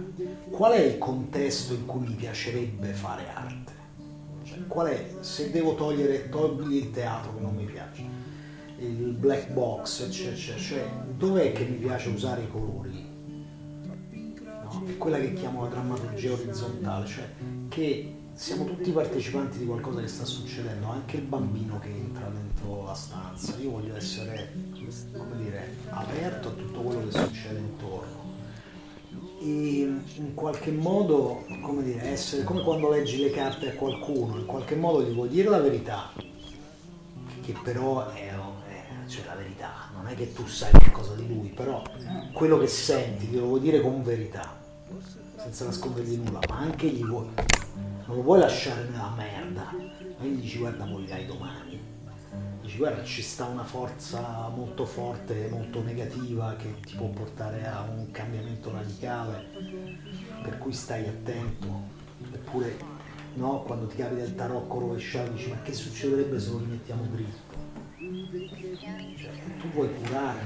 qual 0.50 0.72
è 0.72 0.80
il 0.80 0.98
contesto 0.98 1.74
in 1.74 1.84
cui 1.84 2.06
mi 2.06 2.14
piacerebbe 2.14 2.92
fare 2.92 3.26
arte? 3.32 3.72
Cioè, 4.44 4.66
qual 4.66 4.86
è, 4.86 5.14
se 5.20 5.50
devo 5.50 5.74
togliere, 5.74 6.28
togli 6.28 6.76
il 6.76 6.90
teatro 6.90 7.34
che 7.34 7.40
non 7.40 7.54
mi 7.54 7.64
piace, 7.64 8.02
il 8.78 9.14
black 9.18 9.50
box, 9.50 10.02
eccetera, 10.02 10.34
eccetera, 10.34 10.62
cioè 10.62 10.90
dov'è 11.16 11.52
che 11.52 11.64
mi 11.64 11.76
piace 11.76 12.08
usare 12.08 12.42
i 12.42 12.48
colori? 12.50 13.04
no? 14.66 14.82
è 14.86 14.96
quella 14.96 15.18
che 15.18 15.32
chiamo 15.34 15.62
la 15.62 15.68
drammaturgia 15.68 16.32
orizzontale, 16.32 17.06
cioè 17.06 17.28
che 17.68 18.14
siamo 18.34 18.64
tutti 18.66 18.90
partecipanti 18.90 19.58
di 19.58 19.64
qualcosa 19.64 20.00
che 20.00 20.08
sta 20.08 20.24
succedendo, 20.24 20.88
anche 20.88 21.16
il 21.16 21.22
bambino 21.22 21.78
che 21.78 21.88
entra 21.88 22.28
dentro 22.28 22.84
la 22.84 22.94
stanza. 22.94 23.54
Io 23.62 23.70
voglio 23.70 23.96
essere, 23.96 24.52
come 25.16 25.42
dire, 25.42 25.74
aperto 25.88 26.48
a 26.48 26.52
tutto 26.52 26.80
quello 26.80 27.08
che 27.08 27.18
succede 27.18 27.58
intorno. 27.58 28.24
E 29.40 29.46
in 30.16 30.34
qualche 30.34 30.70
modo, 30.70 31.44
come 31.62 31.82
dire, 31.82 32.02
essere 32.02 32.44
come 32.44 32.62
quando 32.62 32.90
leggi 32.90 33.22
le 33.22 33.30
carte 33.30 33.70
a 33.70 33.74
qualcuno, 33.74 34.38
in 34.38 34.46
qualche 34.46 34.74
modo 34.76 35.02
gli 35.02 35.14
vuoi 35.14 35.28
dire 35.28 35.48
la 35.48 35.60
verità, 35.60 36.12
che 37.42 37.54
però 37.62 38.08
è- 38.10 38.26
cioè 39.06 39.24
la 39.24 39.34
verità, 39.34 39.88
non 39.94 40.06
è 40.08 40.14
che 40.14 40.32
tu 40.32 40.46
sai 40.46 40.70
qualcosa 40.72 41.14
di 41.14 41.26
lui, 41.26 41.48
però 41.48 41.82
quello 42.32 42.58
che 42.58 42.66
senti 42.66 43.26
glielo 43.26 43.46
vuoi 43.46 43.60
dire 43.60 43.80
con 43.80 44.02
verità, 44.02 44.58
senza 45.36 45.64
nascondergli 45.64 46.16
nulla, 46.16 46.40
ma 46.48 46.58
anche 46.58 46.88
gli 46.88 47.04
vuoi, 47.04 47.28
non 48.06 48.16
lo 48.16 48.22
vuoi 48.22 48.40
lasciare 48.40 48.84
nella 48.88 49.12
merda, 49.16 49.70
ma 49.72 50.24
gli 50.24 50.40
dici 50.40 50.58
guarda 50.58 50.84
morirai 50.84 51.26
domani, 51.26 51.80
dici 52.62 52.76
guarda 52.78 53.04
ci 53.04 53.22
sta 53.22 53.44
una 53.44 53.64
forza 53.64 54.48
molto 54.48 54.84
forte, 54.84 55.48
molto 55.50 55.82
negativa 55.82 56.56
che 56.56 56.80
ti 56.80 56.96
può 56.96 57.06
portare 57.08 57.66
a 57.66 57.82
un 57.82 58.10
cambiamento 58.10 58.72
radicale, 58.72 59.46
per 60.42 60.58
cui 60.58 60.72
stai 60.72 61.06
attento, 61.06 61.66
eppure 62.32 62.94
no, 63.34 63.62
quando 63.62 63.86
ti 63.86 63.96
capita 63.96 64.22
il 64.22 64.34
tarocco 64.34 64.80
rovesciato 64.80 65.30
dici 65.30 65.48
ma 65.50 65.60
che 65.62 65.72
succederebbe 65.72 66.40
se 66.40 66.50
lo 66.50 66.58
rimettiamo 66.58 67.04
dritto? 67.12 67.54
Cioè, 68.78 69.56
tu 69.58 69.70
vuoi 69.70 69.90
curare 69.94 70.38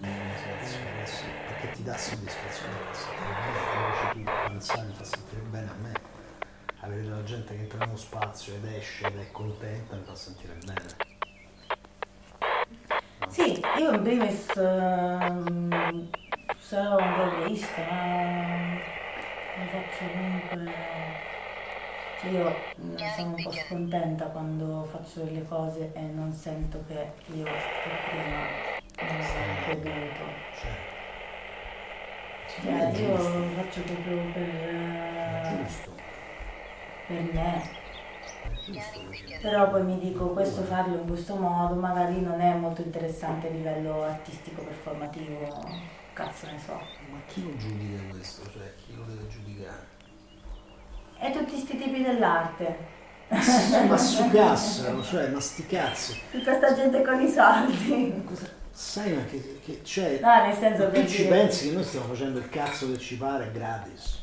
la 0.00 0.08
situazione, 0.36 1.06
sì, 1.06 1.24
perché 1.46 1.70
ti 1.70 1.82
dà 1.84 1.96
soddisfazione 1.96 2.72
fa 2.72 2.94
sentire 2.94 3.32
bene, 3.32 3.90
dici 3.92 4.24
tu, 4.24 4.30
pensare 4.48 4.92
fa 4.92 5.04
sentire 5.04 5.40
bene 5.42 5.70
a 5.70 5.74
me. 5.82 5.92
Avere 6.80 7.02
della 7.02 7.22
gente 7.22 7.54
che 7.54 7.60
entra 7.60 7.84
nello 7.84 7.96
spazio 7.96 8.54
ed 8.54 8.64
esce 8.64 9.06
ed 9.06 9.18
è 9.18 9.30
contenta 9.30 9.94
mi 9.94 10.02
fa 10.02 10.14
sentire 10.16 10.58
bene. 10.64 10.96
Sì, 13.28 13.62
io 13.78 13.92
in 13.92 14.02
primis 14.02 14.56
ehm, 14.56 16.10
sarò 16.58 16.96
un 16.96 17.42
egoista, 17.42 17.82
ma 17.82 19.62
mi 19.62 19.68
faccio 19.70 20.10
comunque... 20.12 21.35
Io 22.22 22.56
mm, 22.80 22.96
sono 23.14 23.34
un 23.34 23.42
po' 23.42 23.52
scontenta 23.52 24.24
quando 24.26 24.88
faccio 24.90 25.24
delle 25.24 25.44
cose 25.44 25.92
e 25.92 26.00
non 26.00 26.32
sento 26.32 26.82
che 26.88 27.12
io 27.34 27.44
che 27.44 27.90
prima 28.08 29.12
non 29.12 29.22
sono 29.22 29.54
creduto. 29.64 30.24
Cioè, 32.48 32.90
io 32.98 33.16
lo 33.16 33.48
faccio 33.54 33.80
proprio 33.82 34.16
per, 34.32 34.48
eh, 34.48 35.66
per 37.06 37.22
me. 37.34 37.84
Però 39.40 39.70
poi 39.70 39.84
mi 39.84 39.98
dico 39.98 40.30
questo 40.30 40.62
farlo 40.62 40.96
in 40.96 41.06
questo 41.06 41.36
modo 41.36 41.74
magari 41.74 42.20
non 42.20 42.40
è 42.40 42.54
molto 42.54 42.80
interessante 42.80 43.48
a 43.48 43.50
livello 43.50 44.02
artistico 44.02 44.62
performativo, 44.62 45.64
cazzo 46.14 46.46
ne 46.46 46.58
so. 46.58 46.80
Ma 47.10 47.18
chi 47.26 47.44
lo 47.44 47.56
giudica 47.56 48.02
questo? 48.10 48.50
Cioè, 48.50 48.74
chi 48.74 48.96
lo 48.96 49.04
deve 49.04 49.28
giudicare? 49.28 49.95
E 51.18 51.30
tutti 51.30 51.56
sti 51.58 51.76
tipi 51.78 52.02
dell'arte, 52.02 52.76
ma 53.88 53.96
su 53.96 54.28
cazzo, 54.30 55.02
cioè, 55.02 55.28
ma 55.28 55.40
sti 55.40 55.66
cazzi. 55.66 56.20
tutta 56.30 56.56
sta 56.56 56.74
gente 56.74 57.02
con 57.02 57.20
i 57.20 57.28
soldi. 57.28 58.24
Sai 58.70 59.14
ma 59.14 59.24
che, 59.24 59.58
che 59.64 59.80
c'è... 59.82 60.18
No, 60.20 60.42
nel 60.44 60.54
senso 60.54 60.90
tu 60.90 61.06
ci 61.06 61.22
dire- 61.22 61.28
pensi 61.30 61.68
che 61.68 61.74
noi 61.74 61.84
stiamo 61.84 62.06
facendo 62.08 62.38
il 62.38 62.48
cazzo 62.50 62.90
che 62.92 62.98
ci 62.98 63.16
pare 63.16 63.50
gratis? 63.50 64.20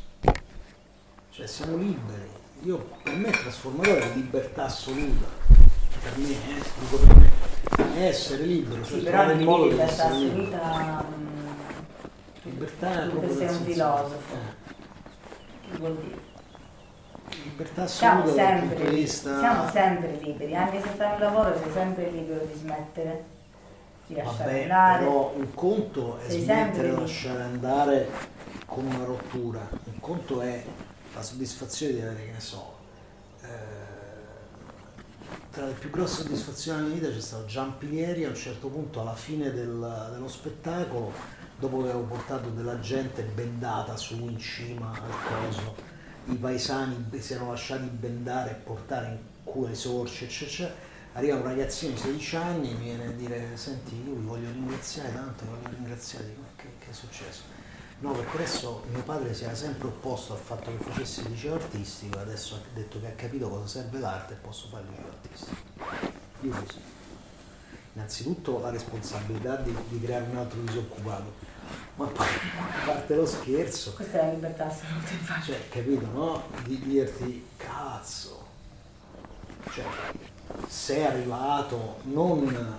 Cioè 1.31 1.47
siamo 1.47 1.75
liberi. 1.77 2.29
Io 2.62 2.77
per 3.01 3.15
me 3.15 3.29
il 3.29 3.39
trasformatore 3.41 4.00
è 4.12 4.13
libertà 4.13 4.65
assoluta. 4.65 5.25
Per 6.03 6.17
me, 6.17 6.29
eh, 6.29 6.62
dico 6.79 6.97
per 6.97 7.15
me. 7.15 7.31
È 7.95 8.05
essere 8.05 8.43
libero, 8.43 8.83
cioè 8.85 9.00
Sì, 9.00 9.03
però 9.05 9.31
il 9.31 9.39
modo 9.43 9.63
di 9.63 9.69
libertà 9.71 10.05
assoluta 10.05 11.05
mm, 11.17 11.47
Libertà 12.43 13.03
è 13.03 13.09
tu 13.09 13.19
che 13.21 13.33
sei 13.33 13.47
un 13.47 13.63
filosofo. 13.63 14.15
eh, 14.33 15.71
che 15.71 15.77
vuol 15.77 15.95
dire? 15.97 16.31
Libertà 17.43 17.87
Siamo 17.87 18.23
assoluta 18.23 18.43
punto 18.45 18.67
sempre, 18.67 18.89
vista... 18.89 19.39
siamo 19.39 19.69
sempre 19.71 20.19
liberi, 20.21 20.55
anche 20.55 20.81
se 20.81 20.87
fai 20.89 21.13
un 21.13 21.19
lavoro 21.19 21.57
sei 21.57 21.71
sempre 21.71 22.09
libero 22.09 22.45
di 22.45 22.53
smettere, 22.59 23.23
di 24.07 24.15
lasciare 24.15 24.43
Vabbè, 24.51 24.61
andare. 24.63 25.03
però 25.03 25.33
un 25.35 25.53
conto 25.53 26.17
è 26.19 26.29
Sei 26.29 26.41
smettere 26.41 26.89
di 26.89 26.95
lasciare 26.99 27.41
andare 27.43 28.09
con 28.65 28.85
una 28.85 29.03
rottura, 29.05 29.59
un 29.83 29.99
conto 29.99 30.41
è 30.41 30.63
la 31.13 31.21
soddisfazione 31.21 31.93
di 31.93 32.01
avere, 32.01 32.25
che 32.25 32.31
ne 32.31 32.39
so, 32.39 32.75
eh, 33.41 33.47
tra 35.51 35.65
le 35.65 35.73
più 35.73 35.89
grosse 35.91 36.23
soddisfazioni 36.23 36.77
della 36.79 36.89
mia 36.89 36.99
vita 37.01 37.13
c'è 37.13 37.21
stato 37.21 37.45
Giampilieri 37.45 38.25
a 38.25 38.29
un 38.29 38.35
certo 38.35 38.67
punto 38.69 39.01
alla 39.01 39.13
fine 39.13 39.51
del- 39.51 40.09
dello 40.11 40.27
spettacolo, 40.27 41.11
dopo 41.59 41.77
che 41.83 41.89
avevo 41.89 42.03
portato 42.05 42.49
della 42.49 42.79
gente 42.79 43.21
bendata 43.21 43.95
su 43.95 44.15
in 44.15 44.39
cima 44.39 44.91
al 44.91 45.45
coso, 45.47 45.75
i 46.25 46.36
paesani 46.36 47.06
si 47.20 47.34
erano 47.34 47.51
lasciati 47.51 47.86
bendare 47.88 48.51
e 48.51 48.53
portare 48.56 49.08
in 49.08 49.18
cura 49.44 49.72
i 49.72 49.75
sorci, 49.75 50.25
eccetera. 50.25 50.74
Arriva 51.13 51.36
un 51.36 51.44
ragazzino 51.44 51.94
di 51.94 52.00
16 52.00 52.36
anni 52.38 52.72
e 52.72 52.74
mi 52.74 52.84
viene 52.86 53.06
a 53.06 53.12
dire, 53.12 53.56
senti, 53.56 53.96
io 54.03 54.15
vi 54.15 54.25
voglio 54.25 54.50
ringraziare 54.51 55.13
tanto, 55.13 55.46
voglio 55.46 55.75
ringraziare, 55.75 56.25
dico, 56.25 56.42
che, 56.56 56.68
che 56.80 56.89
è 56.89 56.94
successo? 56.94 57.42
No, 58.00 58.12
perché 58.13 58.38
adesso 58.38 58.84
mio 58.92 59.03
padre 59.03 59.34
si 59.34 59.44
era 59.44 59.53
sempre 59.53 59.88
opposto 59.88 60.34
al 60.34 60.39
fatto 60.39 60.75
che 60.75 60.84
facessi 60.84 61.22
il 61.22 61.30
liceo 61.30 61.53
artistico, 61.53 62.20
adesso 62.20 62.56
ha 62.56 62.60
detto 62.74 63.00
che 63.00 63.08
ha 63.08 63.12
capito 63.12 63.48
cosa 63.48 63.68
serve 63.68 64.00
l'arte 64.00 64.34
e 64.34 64.38
posso 64.38 64.68
fare 64.70 64.84
il 64.84 64.89
liceo 64.89 65.08
artistico. 65.08 65.56
Io 66.42 66.51
così. 66.51 66.80
innanzitutto 67.94 68.60
la 68.60 68.72
responsabilità 68.72 69.58
di, 69.58 69.74
di 69.88 70.01
creare 70.01 70.25
un 70.30 70.38
altro 70.38 70.60
disoccupato, 70.62 71.34
ma 71.96 72.05
poi 72.05 72.25
a 72.27 72.86
parte 72.86 73.15
lo 73.15 73.25
scherzo, 73.25 73.93
Questa 73.93 74.20
è 74.22 74.25
la 74.25 74.32
libertà, 74.34 74.65
te 74.65 75.15
facile. 75.24 75.58
cioè, 75.58 75.70
capito, 75.70 76.05
no? 76.12 76.43
Di 76.65 76.79
dirti, 76.79 77.46
cazzo, 77.58 78.46
cioè, 79.72 79.86
sei 80.67 81.05
arrivato 81.05 81.98
non 82.03 82.75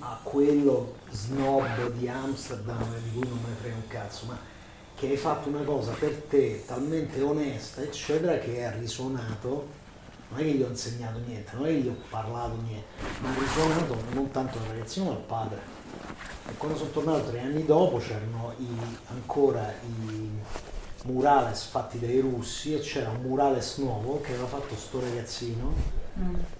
a 0.00 0.18
quello 0.22 0.96
snob 1.10 1.90
di 1.92 2.08
Amsterdam 2.08 2.84
di 3.02 3.10
cui 3.18 3.28
non 3.28 3.38
me 3.42 3.48
ne 3.48 3.54
frega 3.60 3.74
un 3.74 3.86
cazzo, 3.88 4.26
ma 4.26 4.38
che 4.94 5.08
hai 5.08 5.16
fatto 5.16 5.48
una 5.48 5.62
cosa 5.62 5.92
per 5.92 6.14
te 6.28 6.62
talmente 6.66 7.20
onesta, 7.22 7.82
eccetera, 7.82 8.38
che 8.38 8.64
ha 8.64 8.70
risuonato. 8.70 9.80
Non 10.28 10.40
è 10.40 10.44
che 10.44 10.50
gli 10.52 10.62
ho 10.62 10.68
insegnato 10.68 11.18
niente, 11.26 11.50
non 11.56 11.66
è 11.66 11.68
che 11.68 11.74
gli 11.74 11.88
ho 11.88 11.96
parlato 12.08 12.56
niente, 12.62 12.86
ma 13.20 13.28
ha 13.28 13.34
risuonato 13.38 14.02
non 14.12 14.30
tanto 14.30 14.58
al 14.58 14.64
ragazzino 14.64 15.06
ma 15.06 15.10
al 15.12 15.18
padre. 15.18 15.60
E 16.48 16.56
quando 16.56 16.76
sono 16.76 16.90
tornato 16.90 17.30
tre 17.30 17.40
anni 17.40 17.64
dopo 17.64 17.98
c'erano 17.98 18.52
i- 18.58 18.96
ancora 19.10 19.72
i 19.86 20.30
murales 21.04 21.64
fatti 21.64 21.98
dai 21.98 22.20
russi 22.20 22.74
e 22.74 22.80
c'era 22.80 23.10
un 23.10 23.22
murales 23.22 23.76
nuovo 23.78 24.20
che 24.20 24.32
aveva 24.32 24.46
fatto 24.46 24.76
sto 24.76 25.00
ragazzino 25.00 26.00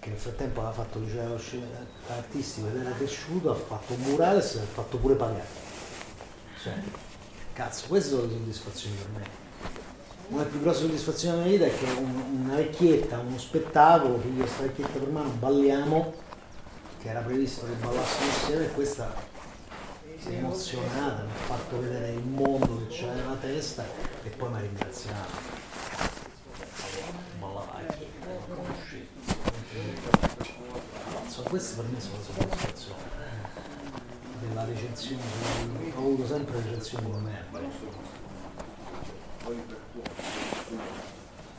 che 0.01 0.09
nel 0.09 0.19
frattempo 0.19 0.61
aveva 0.61 0.75
fatto 0.75 0.99
il 0.99 1.05
liceo 1.05 1.37
sci- 1.39 1.63
artistico 2.09 2.69
ed 2.69 2.77
era 2.77 2.91
cresciuto, 2.93 3.51
ha 3.51 3.55
fatto 3.55 3.93
un 3.93 4.01
murales 4.01 4.55
e 4.55 4.59
ha 4.61 4.65
fatto 4.73 4.97
pure 4.97 5.15
pagare. 5.15 5.45
Cioè, 6.63 6.73
cazzo, 7.53 7.87
queste 7.89 8.11
sono 8.11 8.23
le 8.23 8.29
soddisfazioni 8.31 8.95
per 8.97 9.07
me. 9.21 9.41
Una 10.29 10.45
più 10.45 10.61
grosse 10.61 10.81
soddisfazioni 10.83 11.37
della 11.37 11.49
mia 11.49 11.59
vita 11.59 11.67
è 11.67 11.79
che 11.79 12.01
un- 12.01 12.41
una 12.45 12.55
vecchietta, 12.55 13.19
uno 13.19 13.39
spettacolo, 13.39 14.19
figlio 14.21 14.47
sta 14.47 14.63
vecchietta 14.63 14.99
per 14.99 15.09
mano, 15.09 15.29
balliamo, 15.39 16.13
che 17.01 17.09
era 17.09 17.21
previsto 17.21 17.67
che 17.67 17.73
ballassimo 17.73 18.27
insieme 18.31 18.65
e 18.65 18.71
questa 18.71 19.13
si 20.23 20.29
è 20.29 20.37
emozionata, 20.37 21.25
mi 21.25 21.31
ha 21.33 21.35
fatto 21.35 21.81
vedere 21.81 22.13
il 22.13 22.23
mondo 22.23 22.87
che 22.87 22.95
c'era 22.95 23.13
nella 23.15 23.35
testa 23.35 23.85
e 24.23 24.29
poi 24.29 24.51
mi 24.51 24.57
ha 24.57 24.61
ringraziato. 24.61 25.33
Ballavai, 27.41 27.85
non 28.25 28.57
conosci. 28.57 29.09
Cazzo, 31.13 31.43
queste 31.43 31.83
per 31.83 31.91
me 31.91 32.01
sono 32.01 32.17
le 32.19 32.23
soddisfazioni. 32.23 33.01
eh. 33.19 34.47
Della 34.47 34.65
recensione, 34.65 35.23
ho 35.95 35.99
avuto 35.99 36.27
sempre 36.27 36.57
recensioni 36.63 37.11
di 37.11 37.19
merda. 37.19 37.59
poi 39.43 39.57
per 39.57 39.79
tuo 39.93 40.03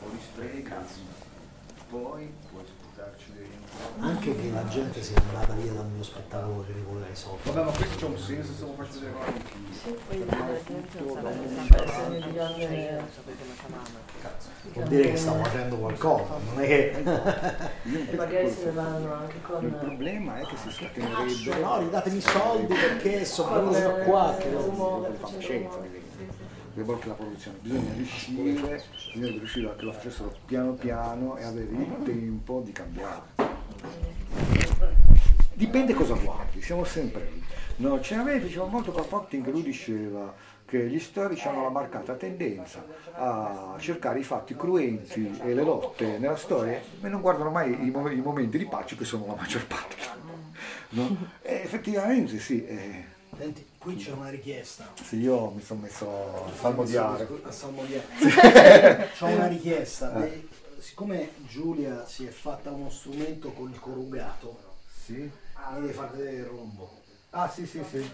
poi 0.00 0.18
spreca, 0.22 0.84
poi. 1.90 2.34
Anche 4.00 4.34
che 4.34 4.50
la 4.50 4.66
gente 4.68 5.02
sia 5.02 5.16
andata 5.28 5.52
via 5.54 5.72
dal 5.72 5.86
mio 5.86 6.02
spettacolo 6.02 6.64
che 6.66 6.72
rivoleva 6.72 7.06
i 7.06 7.16
soldi. 7.16 7.40
Vabbè, 7.44 7.64
ma 7.64 7.70
questo 7.70 7.96
c'è 7.96 8.04
un 8.06 8.18
senso 8.18 8.52
se 8.52 8.64
lo 8.64 8.74
faccio 8.76 9.00
vedere 9.00 9.14
anche 9.24 9.40
Sì, 9.72 9.96
poi 10.06 10.24
la 10.26 10.60
gente 10.66 11.00
non. 11.00 11.22
Vuol 14.72 14.88
dire 14.88 15.10
che 15.10 15.16
stavo 15.16 15.44
facendo 15.44 15.76
qualcosa, 15.76 16.34
non 16.52 16.62
è 16.62 16.66
che. 16.66 17.02
E 17.84 18.16
magari 18.16 18.50
se 18.50 18.64
ne 18.64 18.70
vanno 18.72 19.12
anche 19.12 19.36
Il 19.36 19.42
con... 19.42 19.76
problema 19.78 20.38
è 20.38 20.46
che 20.46 20.56
si 20.56 20.70
scatenerebbe 20.70 21.60
No, 21.60 21.78
ridatemi 21.78 22.16
i 22.16 22.20
soldi 22.20 22.74
perché 22.74 23.24
sono 23.24 23.68
qua. 24.04 24.36
eh, 24.36 24.42
Che... 24.42 24.48
facendo 24.48 25.12
fantascienza, 25.20 25.76
rumore. 25.76 25.90
che 26.74 26.82
vuole 26.82 26.98
che 26.98 27.08
la 27.08 27.14
produzione, 27.14 27.58
bisogna 27.60 27.92
riuscire, 27.94 28.82
bisogna 29.12 29.28
riuscire 29.28 29.68
a 29.68 29.74
che 29.76 29.84
lo 29.84 29.92
facessero 29.92 30.34
piano 30.46 30.72
piano 30.72 31.36
e 31.36 31.44
avere 31.44 31.70
il 31.70 32.02
tempo 32.04 32.62
di 32.64 32.72
cambiare. 32.72 33.33
Dipende 35.52 35.94
cosa 35.94 36.14
guardi, 36.14 36.60
siamo 36.60 36.84
sempre 36.84 37.28
lì. 37.32 37.42
No, 37.76 38.00
ce 38.00 38.16
n'aveva 38.16 38.44
diceva 38.44 38.66
molto 38.66 38.92
Kropotkin 38.92 39.42
che 39.42 39.50
lui 39.50 39.62
diceva 39.62 40.32
che 40.66 40.86
gli 40.88 40.98
storici 40.98 41.46
hanno 41.46 41.62
la 41.62 41.68
marcata 41.70 42.14
tendenza 42.14 42.84
a 43.12 43.74
cercare 43.78 44.18
i 44.20 44.22
fatti 44.24 44.56
cruenti 44.56 45.38
e 45.44 45.54
le 45.54 45.62
lotte 45.62 46.18
nella 46.18 46.36
storia 46.36 46.80
e 47.00 47.08
non 47.08 47.20
guardano 47.20 47.50
mai 47.50 47.86
i, 47.86 47.90
mo- 47.90 48.08
i 48.10 48.20
momenti 48.20 48.58
di 48.58 48.66
pace 48.66 48.96
che 48.96 49.04
sono 49.04 49.26
la 49.26 49.34
maggior 49.34 49.66
parte. 49.66 49.96
No? 50.90 51.16
Effettivamente 51.42 52.38
sì. 52.38 52.64
eh, 52.64 53.04
Senti, 53.36 53.66
qui 53.78 53.96
c'è 53.96 54.12
una 54.12 54.30
richiesta. 54.30 54.92
sì, 55.02 55.18
io 55.18 55.50
mi 55.50 55.60
sono 55.60 55.80
messo 55.80 56.44
a 56.46 56.56
salmodiare. 56.56 57.28
A 57.42 57.50
salmodiare. 57.50 58.06
C'ho 59.18 59.26
una 59.26 59.46
richiesta. 59.48 60.24
Eh. 60.24 60.46
Siccome 60.84 61.30
Giulia 61.48 62.04
si 62.06 62.26
è 62.26 62.30
fatta 62.30 62.70
uno 62.70 62.90
strumento 62.90 63.52
con 63.52 63.70
il 63.70 63.80
corugato, 63.80 64.58
Sì? 65.06 65.14
mi 65.14 65.80
devi 65.80 65.92
far 65.94 66.10
vedere 66.14 66.36
il 66.36 66.44
rombo. 66.44 66.90
Ah 67.30 67.48
sì 67.48 67.64
sì 67.64 67.82
sì. 67.90 68.06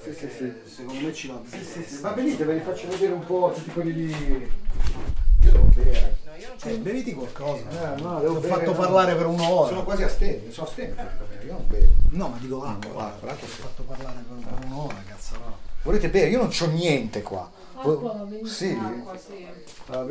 Sì 0.00 0.14
sì 0.14 0.28
sì. 0.30 0.52
Secondo 0.76 1.00
me 1.00 1.12
ci 1.12 1.26
va 1.26 1.34
bene. 1.44 1.64
Sì, 1.64 1.82
sì, 1.82 2.00
Va 2.00 2.12
venite, 2.12 2.44
ve 2.44 2.54
li 2.54 2.60
faccio 2.60 2.86
vedere 2.86 3.12
un 3.14 3.26
po' 3.26 3.50
tutti 3.52 3.70
quelli 3.72 3.92
lì. 3.94 4.12
Io 4.12 5.50
devo 5.50 5.64
bere. 5.74 6.16
Eh, 6.62 6.78
beviti 6.78 7.14
qualcosa. 7.14 7.68
Eh, 7.96 8.00
no, 8.00 8.14
Ti 8.18 8.22
devo 8.22 8.36
ho 8.36 8.40
bere, 8.40 8.54
fatto 8.54 8.70
no. 8.70 8.76
parlare 8.78 9.16
per 9.16 9.26
un'ora. 9.26 9.68
Sono 9.68 9.82
quasi 9.82 10.02
astemio, 10.04 10.52
sono 10.52 10.68
astemio 10.68 10.94
praticamente, 10.94 11.46
io 11.46 11.52
non 11.52 11.66
bevo. 11.66 11.92
No, 12.10 12.28
ma 12.28 12.36
dico 12.38 12.62
l'acqua. 12.62 12.90
No, 12.92 12.98
l'acqua, 12.98 13.26
l'acqua 13.26 13.46
Ti 13.46 13.52
ho 13.52 13.54
sì. 13.56 13.60
fatto 13.60 13.82
parlare 13.82 14.20
per, 14.28 14.36
per 14.54 14.64
un'ora, 14.66 15.02
cazzo 15.04 15.34
no. 15.38 15.58
Volete 15.82 16.08
bere? 16.08 16.28
Io 16.30 16.38
non 16.38 16.48
c'ho 16.48 16.66
niente 16.68 17.22
qua. 17.22 17.50
Acqua, 17.78 18.12
bene. 18.24 18.48
Sì. 18.48 18.70
Acqua, 18.70 19.16
sì. 19.16 19.46
Ah. 19.86 20.04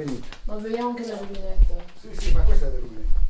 Ma 0.45 0.55
beviamo 0.55 0.89
anche 0.89 1.05
dal 1.05 1.17
rubinetto. 1.17 1.83
Sì, 1.99 2.09
sì, 2.17 2.31
ma 2.31 2.41
questa 2.43 2.67
è 2.67 2.69
del 2.69 2.79
rubinetto. 2.79 3.25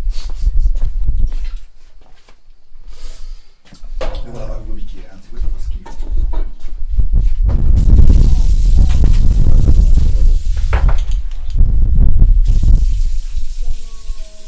Devo 4.24 4.38
lavare 4.38 4.64
due 4.66 4.76
bicchieri, 4.76 5.08
anzi 5.08 5.30
questo 5.30 5.48
fa 5.48 5.60
schifo. 5.60 6.12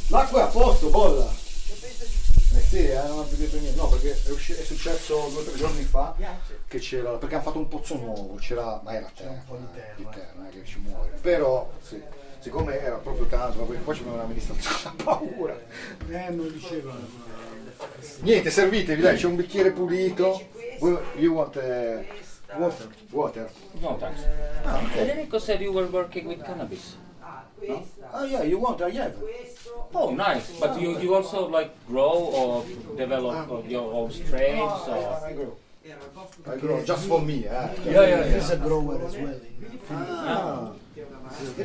L'acqua 0.09 0.39
è 0.39 0.43
a 0.43 0.47
posto, 0.47 0.89
bolla! 0.89 1.38
Eh 2.55 2.61
sì, 2.61 2.87
eh, 2.87 3.01
non 3.07 3.19
ha 3.19 3.23
più 3.23 3.37
detto 3.37 3.57
niente. 3.59 3.79
No, 3.79 3.87
perché 3.87 4.11
è, 4.25 4.29
usci- 4.31 4.53
è 4.53 4.63
successo 4.63 5.27
due 5.31 5.41
o 5.41 5.43
tre 5.43 5.55
giorni 5.55 5.83
fa 5.83 6.15
che 6.67 6.79
c'era, 6.79 7.11
perché 7.11 7.35
hanno 7.35 7.43
fatto 7.43 7.59
un 7.59 7.67
pozzo 7.67 7.95
nuovo, 7.95 8.35
c'era, 8.35 8.79
ma 8.83 8.93
era 8.93 9.11
terra, 9.15 9.31
un 9.31 9.43
po' 9.45 9.55
di 9.57 9.65
eh, 9.65 9.79
terra. 9.79 9.93
di 9.95 10.07
terra, 10.11 10.31
non 10.35 10.45
è 10.45 10.49
che 10.49 10.65
ci 10.65 10.79
muore. 10.79 11.17
Però, 11.21 11.71
sì, 11.81 12.01
siccome 12.39 12.79
era 12.79 12.95
proprio 12.95 13.25
tanto, 13.25 13.59
poi 13.63 13.97
c'è 13.97 14.03
un'amministrazione 14.03 14.77
ha 14.83 14.93
paura. 15.03 15.59
Eh, 16.09 16.29
me 16.29 16.35
lo 16.35 16.49
diceva. 16.49 16.93
Niente, 18.21 18.49
servitevi, 18.49 19.01
dai, 19.01 19.15
c'è 19.15 19.27
un 19.27 19.35
bicchiere 19.35 19.71
pulito. 19.71 20.41
You 21.15 21.33
want 21.33 21.55
eh, 21.57 22.07
water? 22.55 22.87
Water. 23.11 23.51
No, 23.79 23.95
thanks. 23.97 24.21
Ah, 24.63 24.77
ok. 24.77 24.91
Federico 24.91 25.39
said 25.39 25.61
you 25.61 25.71
were 25.71 25.87
working 25.87 26.27
with 26.27 26.41
cannabis. 26.43 26.97
Oh 28.13 28.25
yeah, 28.25 28.43
you 28.43 28.57
want, 28.59 28.81
I 28.81 28.89
have. 28.91 29.15
Oh, 29.93 30.11
nice. 30.11 30.59
But 30.59 30.79
you, 30.79 30.99
you 30.99 31.15
also 31.15 31.47
like 31.47 31.71
grow 31.87 32.11
or 32.11 32.65
develop 32.95 33.51
uh, 33.51 33.61
your 33.67 33.91
own 33.93 34.11
strains 34.11 34.87
or... 34.87 35.19
I 35.25 35.33
grow. 35.33 35.55
I 36.47 36.57
grow, 36.57 36.83
just 36.85 37.07
for 37.07 37.21
me, 37.21 37.47
eh. 37.47 37.73
Yeah, 37.85 37.91
yeah, 37.91 38.07
yeah. 38.07 38.33
He's 38.33 38.49
a 38.51 38.57
grower 38.57 39.01
as 39.03 39.15
well. 39.17 39.39
Ah, 39.91 40.71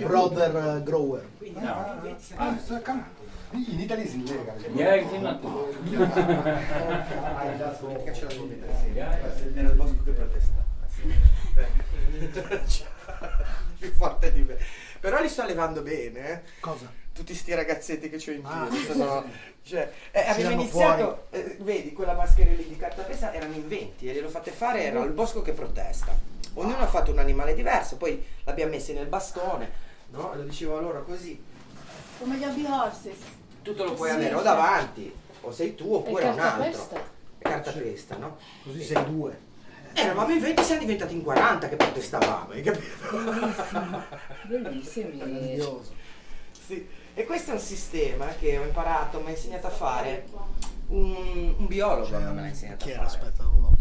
Brother 0.07 0.57
uh, 0.57 0.79
grower. 0.81 1.23
yeah. 1.43 2.15
ah, 2.39 2.57
so 2.57 2.81
come- 2.81 3.05
in 3.53 3.81
Italy 3.81 4.03
is 4.03 4.15
illegal. 4.15 4.55
Yeah, 4.75 4.95
in 4.95 5.09
Finland 5.09 5.41
too. 5.43 5.69
Era 9.55 9.71
il 9.71 9.77
bosco 9.77 10.03
che 10.05 10.11
protesta. 10.13 10.65
Più 13.79 13.93
forte 13.93 14.33
di 14.33 14.43
me. 14.43 14.57
Però 15.05 15.21
li 15.21 15.29
sto 15.29 15.45
levando 15.45 15.83
bene, 15.83 16.31
eh. 16.31 16.41
Cosa? 16.61 16.91
Tutti 17.13 17.35
sti 17.35 17.53
ragazzetti 17.53 18.09
che 18.09 18.17
c'ho 18.17 18.31
in 18.31 18.41
Ah, 18.43 18.67
giro. 18.71 18.75
sì, 18.81 18.87
sono- 18.99 19.25
cioè, 19.63 19.93
eh, 20.11 20.21
abbiamo 20.31 20.53
iniziato, 20.63 21.27
eh, 21.29 21.59
vedi, 21.61 21.93
quella 21.93 22.15
maschera 22.15 22.51
lì 22.53 22.67
di 22.67 22.75
cartapesta 22.79 23.31
erano 23.35 23.53
inventi 23.53 24.09
e 24.09 24.15
glielo 24.15 24.31
fate 24.31 24.51
fare, 24.51 24.85
era 24.85 25.03
il 25.03 25.11
bosco 25.11 25.43
che 25.43 25.53
protesta. 25.53 26.17
Ognuno 26.55 26.79
ha 26.79 26.87
fatto 26.87 27.11
un 27.11 27.19
animale 27.19 27.53
diverso, 27.53 27.99
poi 27.99 28.25
l'abbiamo 28.45 28.71
messo 28.71 28.95
nel 28.95 29.05
bastone, 29.05 29.71
no? 30.13 30.35
Lo 30.37 30.43
dicevo 30.43 30.81
loro 30.81 31.05
così. 31.05 31.39
Come 32.19 32.37
gli 32.39 32.45
hobby 32.45 32.65
horses. 32.65 33.19
Tutto 33.61 33.85
lo 33.85 33.93
puoi 33.93 34.09
Sì, 34.09 34.15
avere 34.17 34.35
o 34.37 34.39
sì. 34.39 34.45
davanti, 34.45 35.15
o 35.43 35.53
sei 35.53 35.75
tu, 35.75 35.93
oppure 35.93 36.25
un 36.25 36.39
altro. 36.39 36.63
cartapesta. 36.63 37.11
È 37.37 37.43
cartapesta, 37.43 38.17
no? 38.17 38.39
Così 38.63 38.83
sei 38.83 39.05
due. 39.05 39.39
Eh, 39.95 40.01
Eravamo 40.01 40.33
in 40.33 40.41
20, 40.41 40.63
siamo 40.63 40.81
diventati 40.81 41.15
in 41.15 41.23
40 41.23 41.69
che 41.69 41.77
protestavamo, 41.77 42.51
hai 42.53 42.63
capito? 42.63 43.17
Bellissimi. 44.49 45.17
Grandioso. 45.19 45.93
Sì. 46.67 46.87
E 47.15 47.25
questo 47.25 47.51
è 47.53 47.55
un 47.55 47.61
sistema 47.61 48.27
che 48.39 48.59
ho 48.59 48.65
imparato, 48.65 49.21
mi 49.21 49.29
ha 49.29 49.31
insegnato 49.31 49.69
a 49.69 49.71
fare 49.71 50.27
un, 50.89 51.55
un 51.59 51.67
biologo 51.67 52.19
me 52.19 52.35
l'ha 52.35 52.49
insegnato 52.49 52.85
Chi 52.85 52.91
a 52.91 52.95
era? 52.95 53.09
fare. 53.09 53.19
Aspetta, 53.29 53.43
no. 53.45 53.77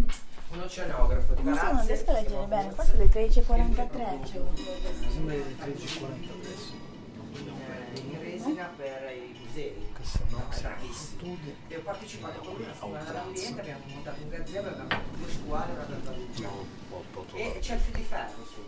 Un 0.49 0.59
oceanografo 0.59 1.33
di 1.33 1.41
so, 1.41 1.71
non 1.73 1.85
riesco 1.87 2.11
a 2.11 2.13
leggere 2.13 2.45
bene, 2.45 2.69
forse 2.71 2.95
le 2.97 3.05
13.43. 3.09 4.23
Sembra 5.11 5.33
di 5.35 5.55
13.40 5.59 5.63
adesso. 5.63 6.81
Eh, 7.33 7.99
in 8.01 8.19
resina 8.21 8.71
per 8.77 9.11
i 9.15 9.35
musei. 9.43 9.89
Questa 9.95 10.19
No, 10.29 10.43
bravissimo. 10.61 11.12
E 11.23 11.77
ho 11.77 11.79
partecipato 11.79 12.39
con 12.41 12.55
lui 12.55 12.63
una 12.63 12.73
settimana 12.73 13.09
all'ambiente, 13.09 13.61
abbiamo 13.61 13.83
montato 13.85 14.21
un 14.21 14.29
gazebo, 14.29 14.67
abbiamo 14.67 14.89
fatto 14.89 15.15
due 15.15 15.31
squadre 15.31 15.71
e 15.71 15.75
una 15.75 15.85
tartaruga. 15.85 16.49
E 17.33 17.59
c'è 17.59 17.75
il 17.75 17.79
fil 17.79 17.93
di 17.93 18.03
ferro 18.03 18.45
su. 18.45 18.61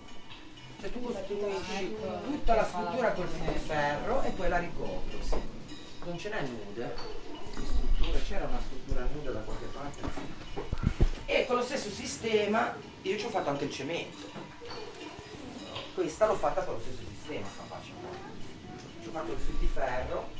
Cioè 0.80 0.92
tu 0.92 1.02
costruisci 1.02 1.96
tutta 2.24 2.56
la 2.56 2.64
struttura 2.66 3.12
col 3.12 3.28
fil 3.28 3.52
di 3.52 3.60
ferro 3.60 4.22
e 4.22 4.30
poi 4.30 4.48
la 4.48 4.58
ricopri. 4.60 5.20
sì. 5.22 5.36
Non 6.06 6.18
ce 6.18 6.30
n'è 6.30 6.42
nude. 6.44 6.96
Di 7.56 7.66
struttura, 7.66 8.20
c'era 8.20 8.46
una 8.46 8.60
struttura 8.62 9.08
nuda 9.14 9.32
da 9.32 9.40
qualche 9.40 9.66
parte. 9.66 10.02
E 11.26 11.46
con 11.46 11.58
lo 11.58 11.62
stesso 11.62 11.90
sistema 11.90 12.74
io 13.02 13.18
ci 13.18 13.26
ho 13.26 13.30
fatto 13.30 13.50
anche 13.50 13.66
il 13.66 13.72
cemento. 13.72 14.30
Questa 15.94 16.26
l'ho 16.26 16.36
fatta 16.36 16.64
con 16.64 16.76
lo 16.76 16.80
stesso 16.80 17.02
sistema, 17.10 17.48
sta 17.52 17.64
faccia. 17.68 17.92
Ci 19.02 19.08
ho 19.10 19.12
fatto 19.12 19.32
il 19.34 19.40
fil 19.40 19.56
di 19.56 19.68
ferro 19.68 20.35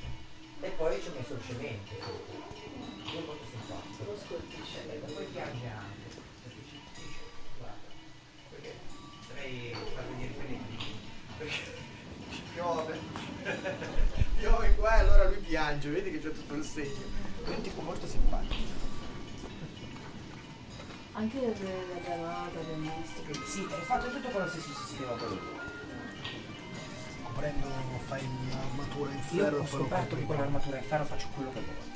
e 0.66 0.70
poi 0.70 1.00
ci 1.00 1.10
ho 1.10 1.12
messo 1.16 1.34
il 1.34 1.42
cemento. 1.46 1.94
È 1.94 3.22
molto 3.24 3.46
simpatico. 3.50 4.04
Lo 4.04 4.18
scolpisce. 4.18 4.80
E 4.92 4.98
poi 4.98 5.26
piange 5.26 5.68
anche. 5.68 6.10
Perché 6.42 6.62
ci 6.70 6.82
dice, 6.96 7.20
guarda, 7.60 7.78
perché 8.50 8.74
dovrei 9.28 9.76
far 9.94 10.06
venire 10.08 10.32
i 10.32 10.34
peli 10.34 10.60
Perché 11.38 11.54
ci 12.32 12.42
piove. 12.54 13.00
piove 14.40 14.76
qua 14.76 14.96
e 14.96 15.00
allora 15.00 15.30
lui 15.30 15.38
piange, 15.38 15.90
vedi 15.90 16.12
che 16.12 16.20
c'è 16.20 16.32
tutto 16.32 16.56
il 16.56 16.64
segno. 16.64 17.24
È 17.46 17.50
un 17.50 17.62
tipo 17.62 17.82
molto 17.82 18.08
simpatico. 18.08 18.84
Anche 21.12 21.40
le 21.40 22.02
granate, 22.04 22.58
le 22.68 22.76
mistiche. 22.76 23.46
Sì, 23.46 23.68
hai 23.70 23.82
fatto 23.82 24.10
tutto 24.10 24.30
con 24.30 24.42
lo 24.42 24.50
stesso 24.50 24.74
sistema 24.74 25.12
per 25.12 25.30
lui. 25.30 25.65
Prendo, 27.36 27.68
fai 28.08 28.24
un'armatura 28.24 29.12
in 29.12 29.18
Io 29.32 29.44
ferro 29.44 29.58
ho 29.58 29.60
poi 29.60 29.60
lo 29.60 29.66
scoperto 29.66 30.16
che 30.16 30.26
con 30.26 30.38
l'armatura 30.38 30.78
in 30.78 30.84
ferro 30.84 31.04
faccio 31.04 31.28
quello 31.36 31.52
che 31.52 31.60
voglio. 31.60 31.94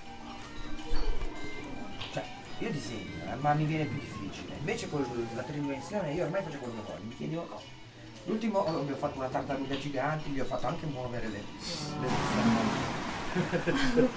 Cioè, 2.11 2.25
io 2.59 2.71
disegno, 2.71 3.31
eh, 3.31 3.35
ma 3.35 3.53
mi 3.53 3.63
viene 3.63 3.85
più 3.85 3.99
difficile. 3.99 4.55
Invece 4.57 4.89
con 4.89 5.05
la 5.33 5.43
tridimensione 5.43 6.11
io 6.13 6.25
ormai 6.25 6.43
faccio 6.43 6.57
quello 6.57 6.73
che 6.75 6.91
voglio, 6.91 7.05
mi 7.05 7.15
chiedi 7.15 7.35
oh, 7.37 7.47
no. 7.47 7.61
L'ultimo 8.25 8.59
oh, 8.59 8.83
gli 8.83 8.91
ho 8.91 8.95
fatto 8.97 9.17
una 9.17 9.29
tartaruga 9.29 9.77
gigante, 9.77 10.29
gli 10.29 10.39
ho 10.41 10.45
fatto 10.45 10.67
anche 10.67 10.85
muovere 10.87 11.29
le, 11.29 11.43
le 12.01 12.07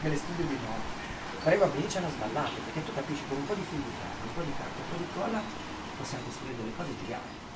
Me 0.00 0.08
le 0.08 0.16
studio 0.16 0.46
di 0.46 0.56
nuovo. 0.56 0.98
Però 1.42 1.54
i 1.54 1.58
bambini 1.58 1.88
ci 1.90 1.98
hanno 1.98 2.08
sballato, 2.08 2.60
perché 2.64 2.82
tu 2.84 2.94
capisci 2.94 3.22
con 3.28 3.36
un 3.36 3.46
po' 3.46 3.54
di 3.54 3.60
di 3.60 3.66
ferro, 3.66 4.24
un 4.24 4.34
po' 4.34 4.40
di 4.40 4.52
carta, 4.56 4.80
un 4.80 4.88
po' 4.90 4.96
di 4.96 5.06
colla, 5.12 5.42
possiamo 5.98 6.24
costruire 6.24 6.56
delle 6.56 6.74
cose 6.74 6.96
giganti. 7.04 7.49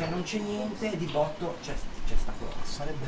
Cioè 0.00 0.08
non 0.08 0.22
c'è 0.22 0.38
niente, 0.38 0.96
di 0.96 1.04
botto 1.04 1.58
c'è, 1.60 1.74
c'è 2.08 2.14
sta 2.18 2.32
cosa. 2.38 2.56
Sarebbe. 2.64 3.06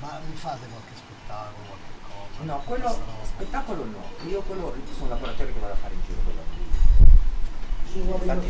Ma 0.00 0.20
mi 0.28 0.36
fate 0.36 0.66
qualche 0.68 0.92
spettacolo, 0.94 1.64
qualche 1.64 1.88
cosa? 2.04 2.44
No, 2.44 2.62
quello 2.66 2.86
roba. 2.86 3.24
spettacolo 3.24 3.84
no, 3.84 4.28
io 4.28 4.42
quello 4.42 4.74
sono 4.92 5.04
un 5.04 5.08
lavoratore 5.08 5.54
che 5.54 5.58
vado 5.58 5.72
a 5.72 5.76
fare 5.76 5.94
in 5.94 6.00
giro 6.04 6.20
bambini. 6.20 6.68
Infatti 7.94 8.48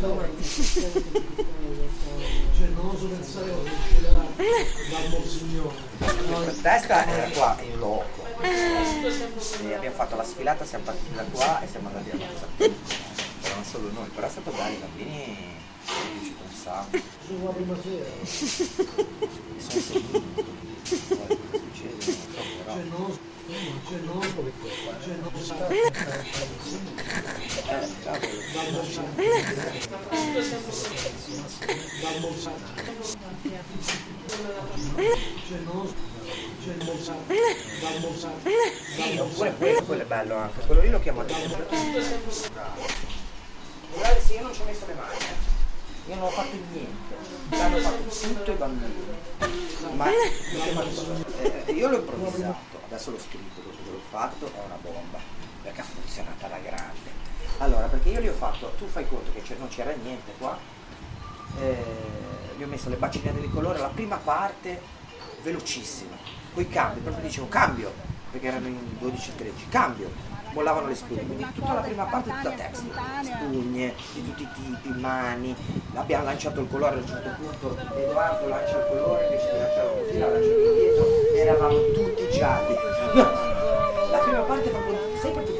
Cioè, 2.57 2.67
non 2.75 2.85
oso 2.85 3.05
pensare 3.07 3.49
cosa 3.51 3.69
succederà 3.69 4.11
dal 4.11 5.09
Monsignore. 5.11 6.61
testa 6.61 7.05
era 7.05 7.29
qua 7.29 7.57
in 7.61 7.79
loco. 7.79 8.25
E 8.41 9.73
abbiamo 9.73 9.95
fatto 9.95 10.17
la 10.17 10.23
sfilata, 10.25 10.65
siamo 10.65 10.83
partiti 10.83 11.13
da 11.15 11.23
qua 11.31 11.61
e 11.61 11.67
siamo 11.67 11.87
andati 11.87 12.09
a 12.09 12.17
casa. 12.17 12.45
Erano 13.41 13.63
solo 13.63 13.89
noi, 13.93 14.09
però 14.09 14.27
è 14.27 14.29
stato 14.29 14.51
bello, 14.51 14.73
i 14.73 14.79
bambini 14.79 15.53
sacco. 16.65 16.99
Sono 17.27 17.45
la 17.45 17.51
prima 17.51 17.75
sera. 17.79 18.09
Sono 18.25 18.89
cosa 21.45 21.53
succede? 21.59 22.23
Non 22.81 23.13
so. 32.35 32.51
Cioè, 35.47 35.57
non 35.63 35.77
oso 35.77 36.09
che. 37.27 37.33
Eh. 37.33 37.55
Dal 37.79 37.99
Monsignore. 38.01 38.53
Sì, 38.95 39.17
oppure 39.19 39.53
quello, 39.53 40.01
è 40.01 40.05
bello 40.05 40.35
anche, 40.35 40.65
quello 40.65 40.81
lì 40.81 40.89
lo 40.89 40.99
chiamo 40.99 41.23
Guardate, 43.93 44.21
sì, 44.21 44.33
io 44.33 44.41
non 44.41 44.53
ci 44.53 44.61
ho 44.61 44.65
messo 44.65 44.85
le 44.87 44.93
mani, 44.95 45.17
eh. 45.17 45.54
Io 46.07 46.15
non 46.15 46.25
ho 46.25 46.29
fatto 46.29 46.55
niente, 46.71 47.15
l'hanno 47.49 47.77
fatto 47.77 48.03
tutto 48.03 48.51
i 48.51 48.55
bambini. 48.55 48.93
Ma 49.95 50.07
eh, 50.09 51.71
io 51.71 51.89
l'ho 51.89 51.97
improvvisato, 51.97 52.79
adesso 52.85 53.11
l'ho 53.11 53.19
scritto 53.19 53.61
dopo 53.61 53.75
che 53.83 53.89
l'ho 53.89 54.01
fatto, 54.09 54.45
è 54.45 54.65
una 54.65 54.77
bomba, 54.81 55.17
perché 55.63 55.81
ha 55.81 55.83
funzionato 55.83 56.45
alla 56.45 56.59
grande. 56.59 57.23
Allora, 57.57 57.87
perché 57.87 58.09
io 58.09 58.21
gli 58.21 58.27
ho 58.27 58.33
fatto, 58.33 58.73
tu 58.77 58.85
fai 58.87 59.07
conto 59.07 59.31
che 59.31 59.55
non 59.57 59.67
c'era 59.67 59.93
niente 59.93 60.31
qua, 60.37 60.57
eh, 61.59 61.83
gli 62.57 62.63
ho 62.63 62.67
messo 62.67 62.89
le 62.89 62.97
baccinelle 62.97 63.41
di 63.41 63.49
colore, 63.49 63.79
la 63.79 63.87
prima 63.87 64.17
parte 64.17 64.81
velocissima, 65.41 66.15
poi 66.53 66.67
cambio, 66.67 67.01
proprio 67.01 67.23
dicevo 67.23 67.47
cambio, 67.47 67.91
perché 68.29 68.47
erano 68.47 68.67
in 68.67 68.97
12 68.99 69.29
e 69.29 69.35
13, 69.35 69.67
cambio, 69.69 70.11
mollavano 70.55 70.87
le 70.87 70.95
spugne, 70.95 71.25
quindi 71.25 71.45
tutta 71.53 71.73
la 71.73 71.81
prima 71.81 72.05
parte 72.05 72.31
tutta 72.31 72.51
text, 72.51 72.83
spugne 73.23 73.93
di 74.13 74.23
tutti 74.23 74.43
i 74.43 74.47
tipi, 74.53 74.99
mani, 74.99 75.53
abbiamo 75.95 76.23
lanciato 76.23 76.61
il 76.61 76.69
colore 76.69 76.95
a 76.95 76.97
un 76.99 77.05
certo 77.05 77.29
punto, 77.37 77.77
Edoardo 77.97 78.47
lancia 78.47 78.77
il 78.77 78.85
colore, 78.87 79.25
invece 79.25 79.51
di 79.51 79.57
lanciarlo 79.59 79.91
così 79.99 80.17
l'ha 80.17 80.29
lanciato 80.29 80.59
indietro, 80.59 81.05
eravamo 81.35 81.77
tutti 81.91 82.29
gialli. 82.31 82.73
La 84.11 84.17
prima 84.19 84.39
parte 84.39 84.69
proprio, 84.69 84.97
sei 85.19 85.31
proprio, 85.31 85.55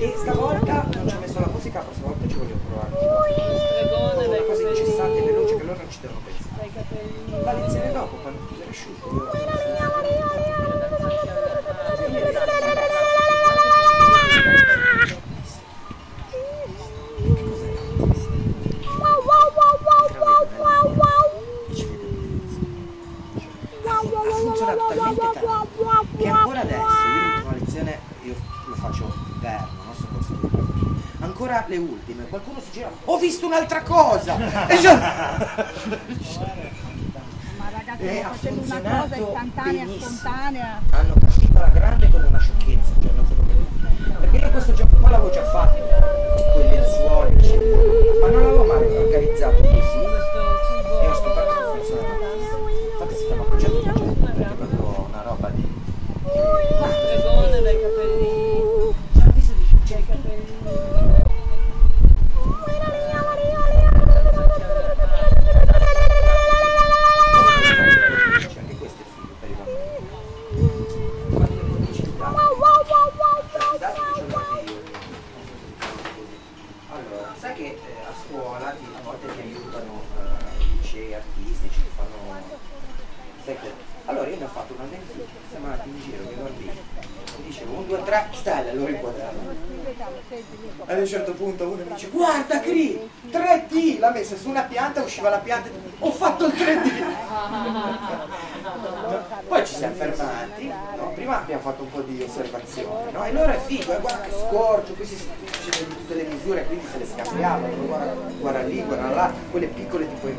e 0.00 0.14
stavolta 0.16 0.86
non 0.94 1.08
ci 1.08 1.14
ho 1.14 1.20
messo 1.20 1.38
la 1.38 1.46
musica, 1.46 1.78
la 1.78 1.84
prossima 1.84 2.06
volta 2.08 2.28
ci 2.28 2.34
voglio 2.34 2.56
provare. 2.66 2.90
Una 4.26 4.42
cosa 4.42 4.68
incessante 4.68 5.18
e 5.18 5.22
veloce 5.22 5.56
che 5.56 5.62
loro 5.62 5.78
non 5.78 5.90
ci 5.90 5.98
devono 6.00 6.20
pensare. 6.24 7.44
La 7.44 7.52
lezione 7.52 7.92
dopo, 7.92 8.16
quando 8.16 8.46
tu 8.46 8.56
sei 8.56 8.68
asciutto, 8.68 9.30
si 32.70 32.78
gira, 32.78 32.90
ho 33.04 33.18
visto 33.18 33.46
un'altra 33.46 33.82
cosa! 33.82 34.66
E 34.68 34.74
io- 34.76 34.96
Ma 37.56 37.68
ragazzi, 37.70 38.02
Eh, 38.02 38.24
facendo 38.30 38.62
una 38.64 39.00
cosa 39.00 39.16
istantanea, 39.16 39.84
benissimo. 39.84 40.10
spontanea. 40.16 40.80
hanno 40.90 41.14
capito 41.20 41.58
la 41.58 41.68
grande 41.68 42.10
come 42.10 42.26
una 42.26 42.38
sciocchezza, 42.38 42.90
cioè. 43.02 43.10
Perché 44.20 44.36
io 44.36 44.50
questo 44.50 44.72
gioco 44.74 44.96
qua 44.96 45.10
l'avevo 45.10 45.30
già 45.30 45.44
fatto, 45.50 45.69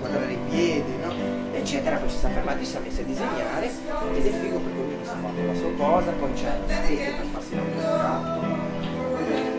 inquadrare 0.02 0.34
i 0.34 0.40
piedi, 0.50 0.96
no? 0.98 1.14
eccetera, 1.54 1.98
poi 1.98 2.10
ci 2.10 2.18
siamo 2.18 2.34
fermati, 2.34 2.66
ci 2.66 2.72
siamo 2.72 2.86
messi 2.88 3.02
a 3.02 3.04
disegnare 3.04 3.66
ed 4.16 4.26
è 4.26 4.30
figo 4.32 4.58
perché 4.58 4.80
ognuno 4.80 5.04
si 5.04 5.12
è 5.12 5.22
fatto 5.22 5.46
la 5.46 5.54
sua 5.54 5.72
cosa, 5.78 6.12
poi 6.12 6.34
c'è 6.34 6.58
lo 6.58 6.68
skate 6.68 7.14
per 7.18 7.26
farsi 7.32 7.56
l'autoritratto, 7.56 8.42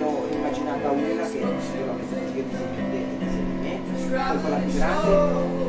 l'ho 0.00 0.28
immaginata 0.32 0.90
una 0.90 1.06
che 1.06 1.84
la 1.86 1.92
metto 1.92 2.14
io 2.34 2.42
disegno 2.42 2.74
te, 2.74 2.90
te 2.90 3.24
disegni 3.24 3.54
me, 3.60 3.80
poi 4.10 4.40
quella 4.40 4.56
più 4.56 4.72
grande 4.72 5.61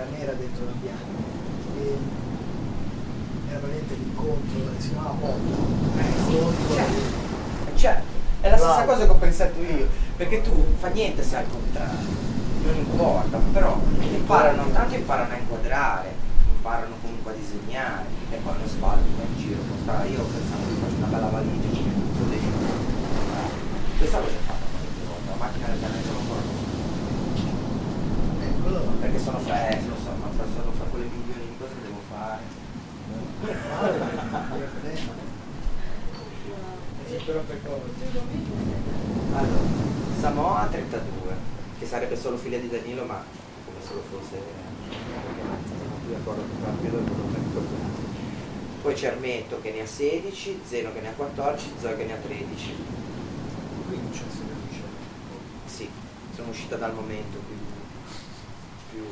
era 0.00 0.08
nera 0.16 0.32
dentro 0.32 0.64
la 0.64 0.72
bianca 0.80 1.28
e 1.76 1.98
era 3.50 3.58
praticamente 3.58 3.94
l'incontro 3.94 4.72
si 4.78 4.88
chiamava 4.88 5.12
l'incontro 5.94 6.76
Eh, 6.76 7.76
Certo, 7.76 8.04
è 8.40 8.50
la 8.50 8.56
stessa 8.56 8.84
cosa 8.84 9.04
che 9.04 9.10
ho 9.10 9.14
pensato 9.14 9.60
io, 9.60 9.88
perché 10.16 10.42
tu 10.42 10.52
fa 10.78 10.88
niente 10.88 11.22
se 11.22 11.36
al 11.36 11.48
contrario, 11.48 12.08
non 12.62 12.76
importa, 12.76 13.38
però 13.52 13.80
imparano, 14.00 14.70
tanto 14.70 14.94
imparano 14.94 15.32
a 15.32 15.36
inquadrare, 15.36 16.14
imparano 16.56 16.94
comunque 17.00 17.32
a 17.32 17.34
disegnare 17.36 18.04
e 18.30 18.36
poi 18.36 18.52
non 18.58 18.68
sbaglio 18.68 19.04
in 19.16 19.38
giro, 19.38 19.60
sta- 19.82 20.04
io 20.04 20.20
pensavo 20.24 20.62
che 20.68 20.76
faccio 20.80 20.96
una 20.96 21.06
bella 21.06 21.28
valigia, 21.28 21.74
ci 21.74 21.82
metto 21.82 22.00
tutto 22.00 22.28
dentro. 22.28 22.68
Questa 23.96 24.18
l'ho 24.18 24.26
già 24.28 24.44
fatta 24.44 24.64
qualche 24.68 25.04
volta, 25.08 25.30
la 25.30 25.36
macchina 25.40 25.66
del 25.66 25.76
pianeta 25.76 26.08
non 26.10 26.20
ancora 26.20 26.60
perché 29.00 29.18
sono 29.18 29.38
fresco, 29.38 29.79
sono 30.54 30.72
fra 30.72 30.84
quelle 30.86 31.08
cose 31.58 31.74
che 31.74 31.82
devo 31.82 32.00
fare. 32.08 32.42
cosa 37.64 37.88
Allora, 39.32 39.58
Samoa 40.20 40.68
32, 40.70 41.34
che 41.78 41.86
sarebbe 41.86 42.16
solo 42.16 42.36
figlia 42.36 42.58
di 42.58 42.68
Danilo, 42.68 43.04
ma 43.04 43.24
come 43.64 43.78
se 43.86 43.94
lo 43.94 44.02
fosse 44.10 44.38
più 46.00 46.12
d'accordo 46.12 46.42
con 46.42 46.58
Fabio 46.62 46.90
ricordare. 46.90 48.08
Poi 48.82 48.94
c'è 48.94 49.08
Ermetto 49.08 49.60
che 49.60 49.72
ne 49.72 49.82
ha 49.82 49.86
16, 49.86 50.60
Zeno 50.66 50.92
che 50.92 51.00
ne 51.00 51.08
ha 51.08 51.12
14, 51.12 51.72
Zoe 51.80 51.96
che 51.96 52.04
ne 52.04 52.12
ha 52.12 52.16
13. 52.16 52.74
quindi 53.86 54.10
c'è 54.10 54.24
sempre 54.30 54.56
Sì, 55.66 55.88
sono 56.34 56.48
uscita 56.48 56.76
dal 56.76 56.94
momento 56.94 57.38
quindi 57.46 57.64
più 58.90 59.04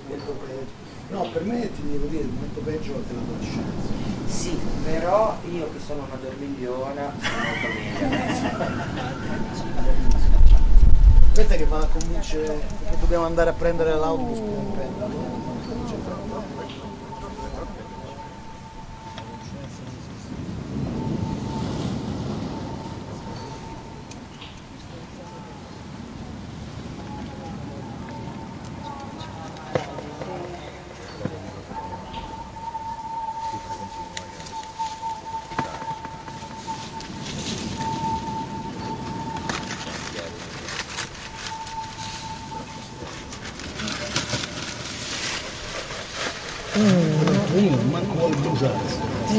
no 1.09 1.29
per 1.33 1.44
me 1.44 1.71
ti 1.73 1.83
devo 1.90 2.07
dire 2.07 2.23
il 2.23 2.29
momento 2.29 2.61
peggio 2.61 2.92
è 2.92 3.12
l'adolescenza 3.14 3.97
Sì, 4.27 4.59
però 4.85 5.37
io 5.51 5.71
che 5.73 5.79
sono 5.85 6.05
una 6.05 6.16
dormigliona 6.21 7.12
sono 7.18 7.37
molto 7.44 7.68
meglio. 7.68 8.97
aspetta 11.33 11.55
che 11.55 11.64
vado 11.66 11.85
a 11.85 11.88
convincere 11.88 12.61
che 12.90 12.97
dobbiamo 13.01 13.25
andare 13.25 13.51
a 13.51 13.53
prendere 13.53 13.94
l'autobus 13.94 14.38
per 14.38 14.64
prenderlo 14.77 15.47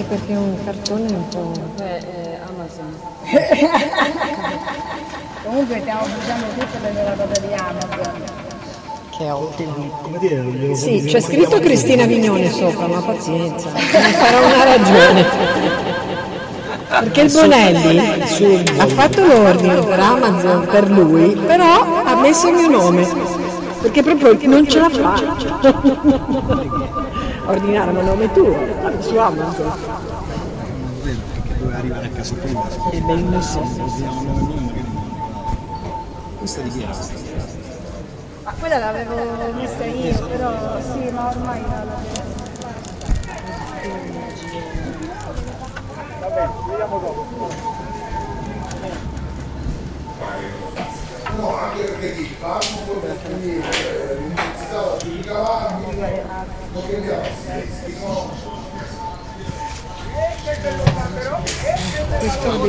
perché 0.09 0.33
un 0.33 0.57
cartone 0.65 1.07
è 1.07 1.11
un 1.11 1.27
po'. 1.29 1.53
Eh, 1.77 1.83
eh, 1.83 2.37
Amazon. 2.47 2.93
Comunque 5.43 5.79
stiamo 5.79 6.01
usando 6.01 6.45
tutte 6.57 6.79
le 6.81 6.91
loro 6.93 7.13
cose 7.15 7.39
di 7.47 7.53
Amazon. 7.53 8.23
Che 9.15 9.29
ottimo. 9.29 9.99
come 10.01 10.17
dire 10.19 10.75
Sì, 10.75 11.03
c'è 11.05 11.21
scritto 11.21 11.59
Cristina 11.59 12.05
Vignone 12.05 12.49
sopra, 12.49 12.87
ma 12.87 13.01
pazienza, 13.01 13.69
ne 13.71 13.81
farà 13.81 14.39
una 14.39 14.63
ragione. 14.63 15.25
Perché 16.87 17.21
il 17.21 17.31
Bonelli 17.31 17.99
ha 18.77 18.87
fatto 18.87 19.23
l'ordine 19.25 19.75
per 19.75 19.99
Amazon 19.99 20.65
per 20.65 20.89
lui, 20.89 21.35
però 21.35 22.01
ha 22.03 22.15
messo 22.15 22.47
il 22.47 22.55
mio 22.55 22.69
nome, 22.69 23.07
perché 23.81 24.01
proprio 24.01 24.35
non 24.49 24.67
ce 24.67 24.79
la 24.79 24.89
fa. 24.89 25.13
Ordinare 27.49 27.89
a 27.89 28.03
nome 28.03 28.31
tuo 28.31 28.55
su 28.99 29.17
Amazon. 29.17 29.71
perché 31.01 31.57
doveva 31.57 31.77
arrivare 31.79 32.05
a 32.05 32.09
casa 32.09 32.35
prima 32.35 32.61
È 32.91 32.99
bellissimo. 32.99 33.63
questa 36.37 36.61
di 36.61 36.69
chi 36.69 36.83
era? 36.83 36.93
Ma 38.43 38.53
quella 38.59 38.77
l'avevo 38.77 39.53
messa 39.53 39.83
io, 39.85 40.27
però 40.27 40.79
sì, 40.79 41.09
ma 41.09 41.29
ormai 41.29 41.61
la 41.61 42.27
ci 46.59 46.69
vediamo 46.69 46.99
dopo. 46.99 47.49
No, 51.37 51.55
anche 51.57 51.83
perché 51.83 52.15
ti 52.15 52.35
parlo 52.39 52.77
poi 52.85 53.59
per 54.69 54.97
finire 54.99 54.99
l'università 54.99 55.03
di 55.03 55.21
cavalli, 55.21 55.83
non 56.73 56.87
che 56.87 56.95
andiamo, 56.95 57.23
Questo 62.19 62.47
ho 62.49 62.59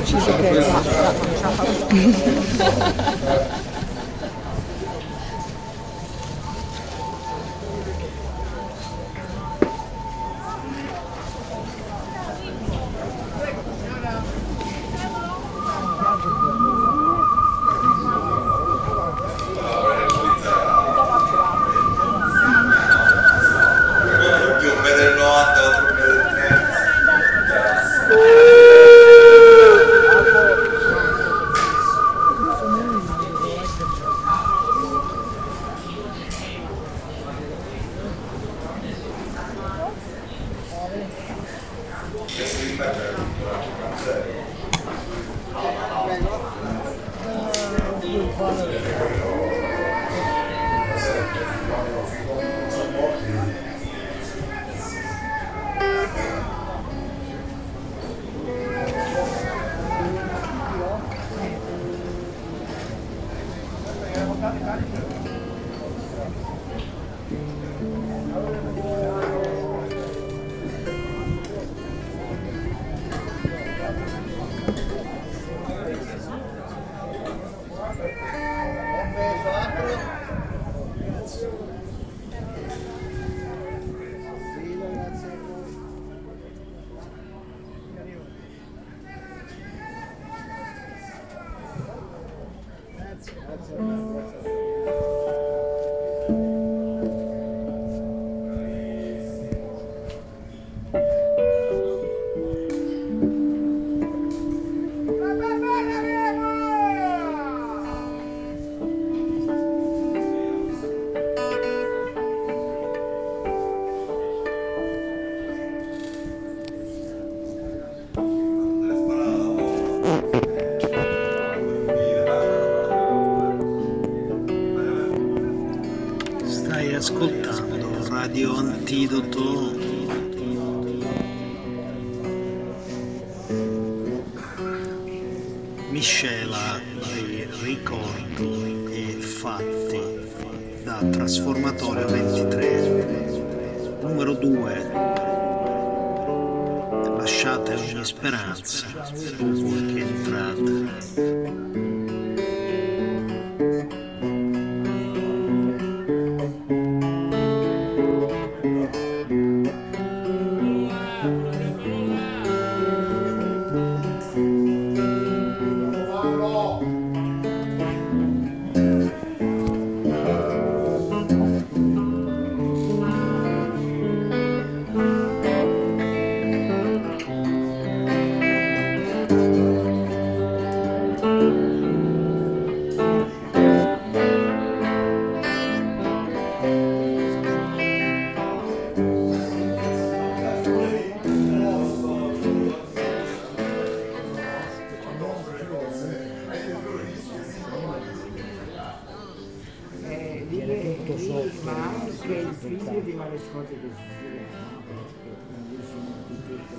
ma 201.63 201.73
anche 201.73 202.11
il 202.35 202.55
figlio 202.55 203.01
di 203.01 203.13
Marescotti 203.13 203.75
che 203.75 203.89
si 203.95 204.03
scrive, 204.19 204.45
no? 204.51 205.05
Che 205.23 205.29
è 205.29 205.35
grandissimo 205.49 206.09
architetto. 206.21 206.79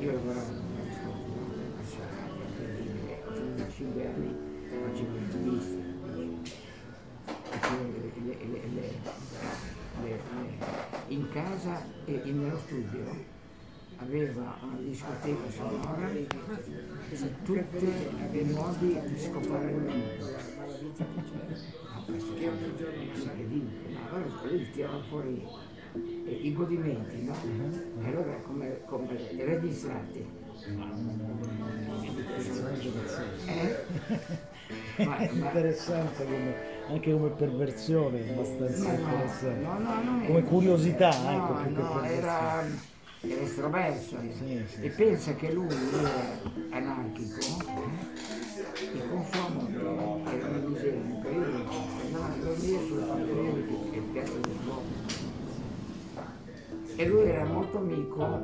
Io 0.00 0.12
lavoravo 0.12 0.46
con 0.46 0.66
Marescotti? 0.74 1.30
A 1.78 1.84
Sarabia, 1.86 2.46
per 2.56 2.68
dire, 2.80 3.22
ho 3.26 3.30
25 3.32 4.06
anni, 4.06 4.30
facevo 4.70 5.16
interviste, 5.16 5.78
facevo 7.50 7.82
le- 8.24 8.36
le- 8.50 8.68
le- 8.74 8.98
in 11.08 11.28
casa 11.30 11.82
e 12.06 12.20
in- 12.24 12.40
nello 12.42 12.58
studio 12.58 13.38
aveva 13.98 14.56
una 14.62 14.76
discoteca 14.80 15.50
sonora 15.50 16.08
su 17.12 17.26
tutti 17.44 17.84
i 18.32 18.44
modi 18.44 18.98
di 19.06 19.18
scopare 19.20 19.72
la 20.80 21.04
musica. 21.06 21.78
Ah, 21.94 22.02
questo 22.06 22.34
è 22.36 22.44
incredibile, 22.44 23.88
ma 23.92 24.00
allora 24.08 24.26
lui 24.48 24.70
tirava 24.70 25.00
fuori 25.08 25.46
eh, 26.26 26.38
i 26.42 26.52
godimenti, 26.52 27.22
no? 27.24 27.34
E 28.02 28.06
allora 28.08 28.34
come, 28.46 28.80
come 28.86 29.06
registrati. 29.36 30.24
Eh? 33.46 33.76
Ma- 35.04 35.16
È 35.18 35.30
ma- 35.32 35.46
interessante 35.46 36.24
come, 36.24 36.54
anche 36.88 37.12
come 37.12 37.28
perversione, 37.30 38.20
abbastanza 38.20 38.78
No, 38.82 38.88
no, 38.90 38.98
interessante. 39.00 39.60
no, 39.62 39.78
no, 39.78 40.02
non 40.02 40.20
è- 40.22 40.26
come 40.26 40.42
curiosità, 40.42 41.10
no, 41.22 41.30
ecco, 41.30 41.62
più 41.62 41.74
che 41.74 41.80
no, 41.80 41.88
perversione. 42.00 42.16
era, 42.16 42.64
era 43.22 43.40
estroverso 43.42 44.16
Sì, 44.38 44.64
sì, 44.74 44.82
e 44.82 44.88
pensa 44.90 45.34
che 45.34 45.52
lui 45.52 45.66
era 45.68 46.40
anarchico 46.70 47.38
e 48.94 49.08
con 49.08 49.24
sua 49.24 49.48
moglie 49.48 49.78
era 49.78 50.48
un 50.48 50.72
disegno 50.72 51.20
che 51.22 51.28
io 51.28 51.44
andava 52.04 52.26
a 52.26 52.36
dormire 52.42 52.86
sulle 52.86 53.04
pantoline 53.04 53.66
che 53.66 53.90
che 53.90 54.00
piazza 54.12 54.32
del 54.32 54.56
Duomo 54.64 54.82
e 56.96 57.06
lui 57.06 57.22
era 57.28 57.44
molto 57.44 57.78
amico 57.78 58.40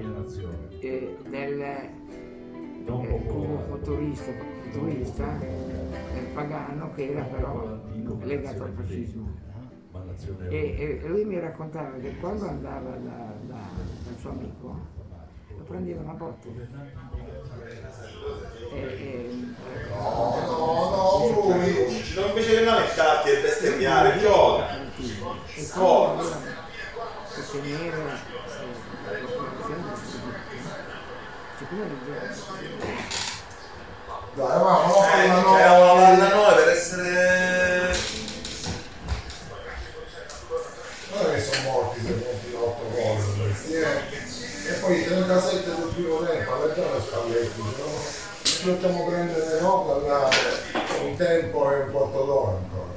eh, 0.80 1.16
del 1.28 1.61
eh, 1.61 1.91
come 2.87 3.59
futurista, 3.68 4.32
futurista 4.70 5.41
eh, 5.41 6.20
pagano 6.32 6.93
che 6.95 7.11
era 7.11 7.22
però 7.24 7.80
legato 8.22 8.62
al 8.62 8.72
fascismo. 8.72 9.28
E, 10.49 11.01
e 11.03 11.09
lui 11.09 11.24
mi 11.24 11.39
raccontava 11.41 11.97
che 11.99 12.16
quando 12.20 12.47
andava 12.47 12.91
da- 12.91 13.34
da- 13.47 13.68
dal 14.05 14.16
suo 14.18 14.30
amico 14.30 14.76
lo 15.57 15.64
prendeva 15.64 16.03
una 16.03 16.12
botte 16.12 16.68
E, 18.72 18.79
e, 18.79 19.55
No, 19.89 20.43
no, 20.47 20.91
no, 20.91 21.51
lui. 21.51 22.05
Non 22.14 22.29
invece 22.29 22.49
che 22.55 22.64
lamentarti 22.64 23.29
e 23.31 23.41
bestemmiare, 23.41 24.18
gioca. 24.18 24.66
quindi 24.97 25.18
sostenere 27.29 27.97
eh, 27.97 28.05
la 28.05 28.18
Dai, 34.35 34.59
ma 34.61 34.87
no, 34.87 35.05
Eh, 35.12 35.27
no, 35.29 35.43
cioè, 35.43 35.66
no, 35.66 35.93
una 35.95 36.03
palla 36.03 36.29
9 36.29 36.55
per 36.62 36.68
essere... 36.68 37.97
Non 41.11 41.20
è 41.24 41.35
che 41.35 41.41
sono 41.41 41.70
morti 41.70 42.01
se 42.01 42.55
8 42.55 42.91
gol 42.91 44.26
E 44.69 44.73
poi 44.81 45.05
37 45.05 45.64
del 45.64 45.93
primo 45.95 46.25
tempo, 46.25 46.55
alle 46.55 46.75
già 46.75 46.93
le 46.93 47.01
spalletti, 47.01 47.61
no? 47.61 48.25
Ci 48.43 48.75
facciamo 48.75 49.07
prendere 49.07 49.61
no, 49.61 49.83
quella, 49.83 50.29
un 51.03 51.17
tempo 51.17 51.71
e 51.71 51.81
un 51.83 51.91
quarto 51.93 52.25
d'ora 52.25 52.57
ancora. 52.57 52.95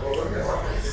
Oh, 0.00 0.22
perché 0.22 0.40
fa 0.42 0.52
questo? 0.54 0.87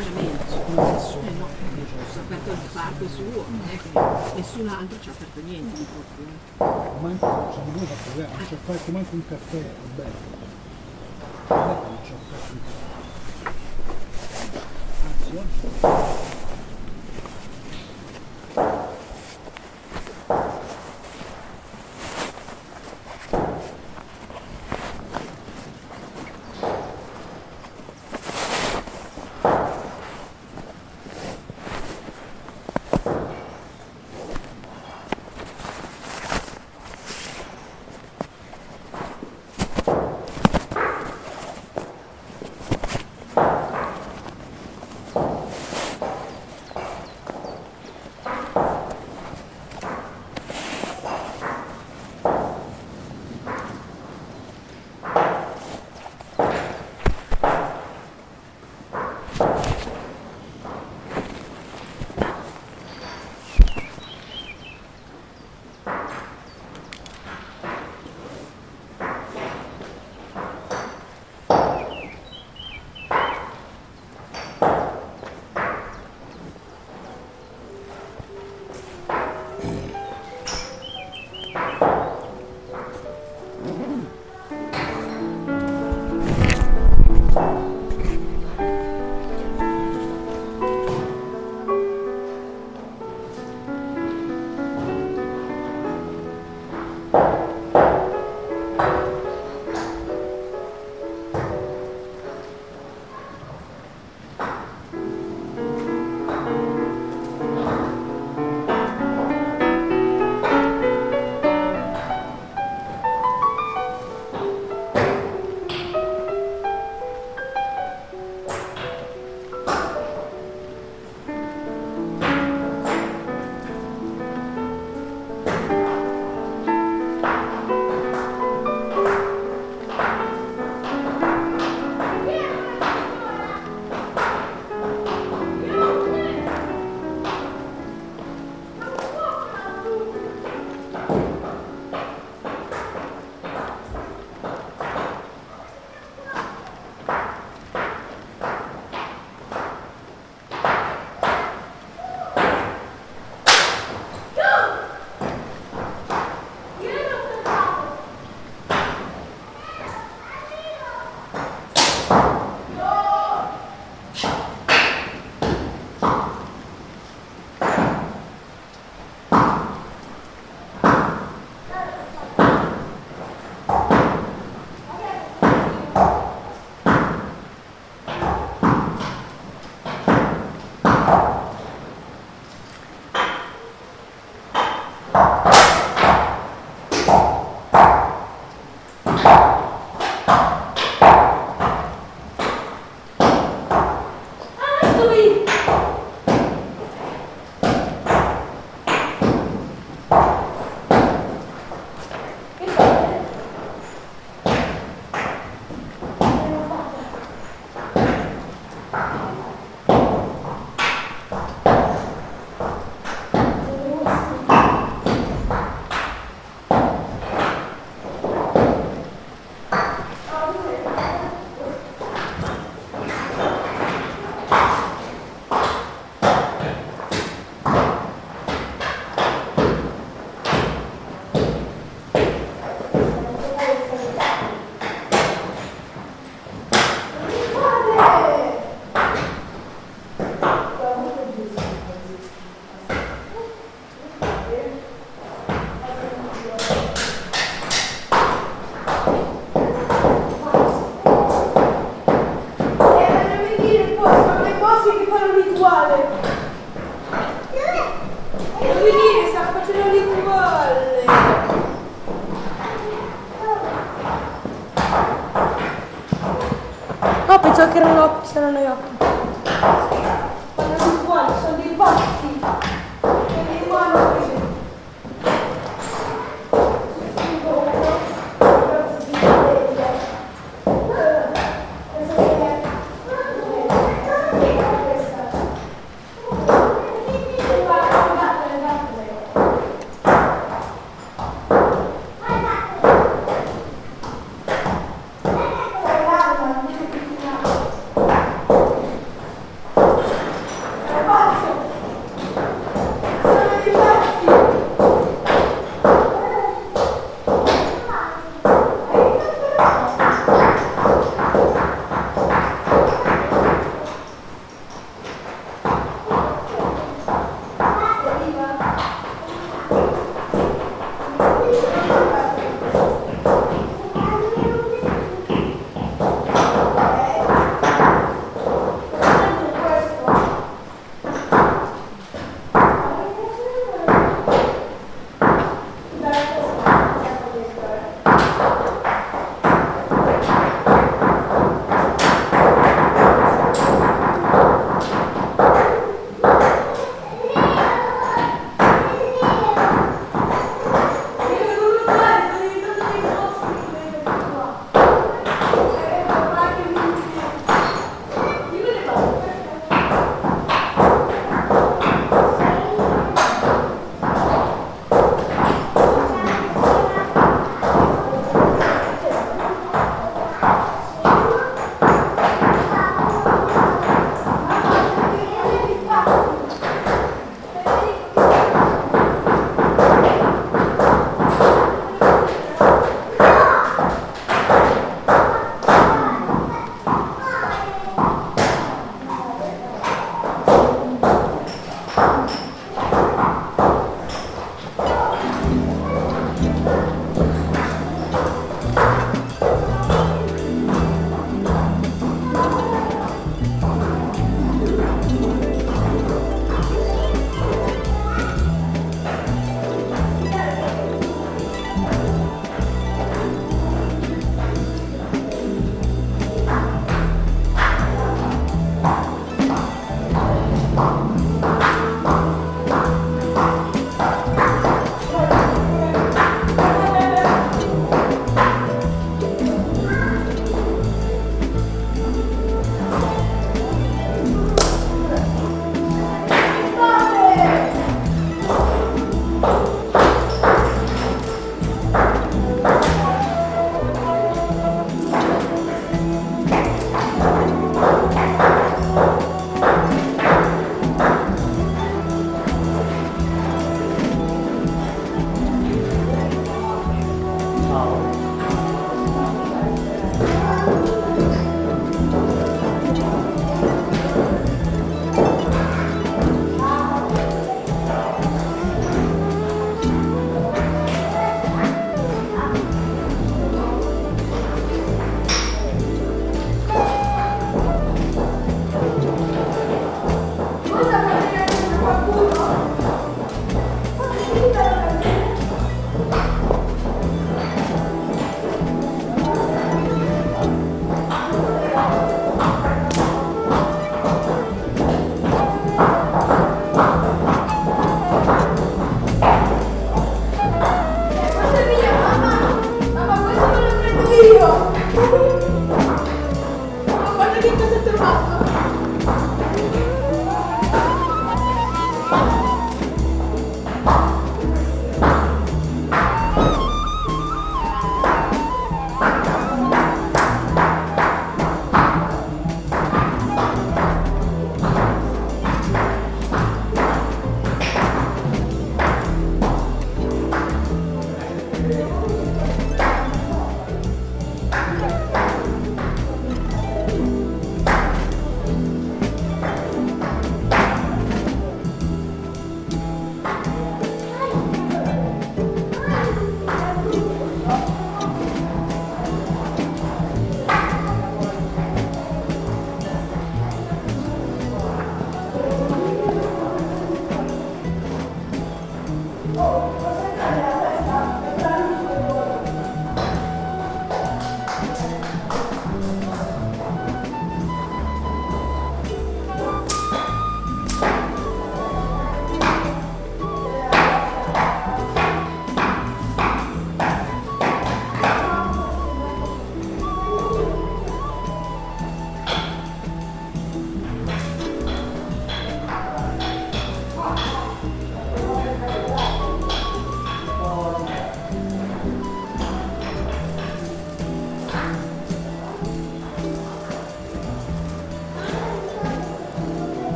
veramente 0.00 0.44
su 0.48 0.56
nessuno 0.74 1.30
no, 1.38 1.48
ci 2.10 2.18
ha 2.18 2.20
aperto 2.20 2.50
il 2.50 2.58
parco 2.72 3.08
suo, 3.08 3.44
ecco, 3.70 4.34
nessun 4.34 4.68
altro 4.68 4.98
ci 5.00 5.08
ha 5.08 5.12
aperto 5.12 5.40
niente 5.42 5.76
di 5.76 5.86
proprio. 5.92 6.98
Manca 7.00 7.26
c'è 7.50 7.58
ah. 7.58 7.64
di 7.64 7.70
nuovo 7.70 7.92
a 7.92 7.96
non 8.48 8.56
fatto 8.64 8.92
manco 8.92 9.14
un 9.14 9.26
caffè, 9.28 9.64
bello. 9.96 10.38
Non 11.48 11.96
c'è 12.02 12.12
fatto 12.30 12.52
un 12.52 12.60
caffè. 12.64 13.58
Anzi, 15.04 15.36
oggi. 15.36 16.29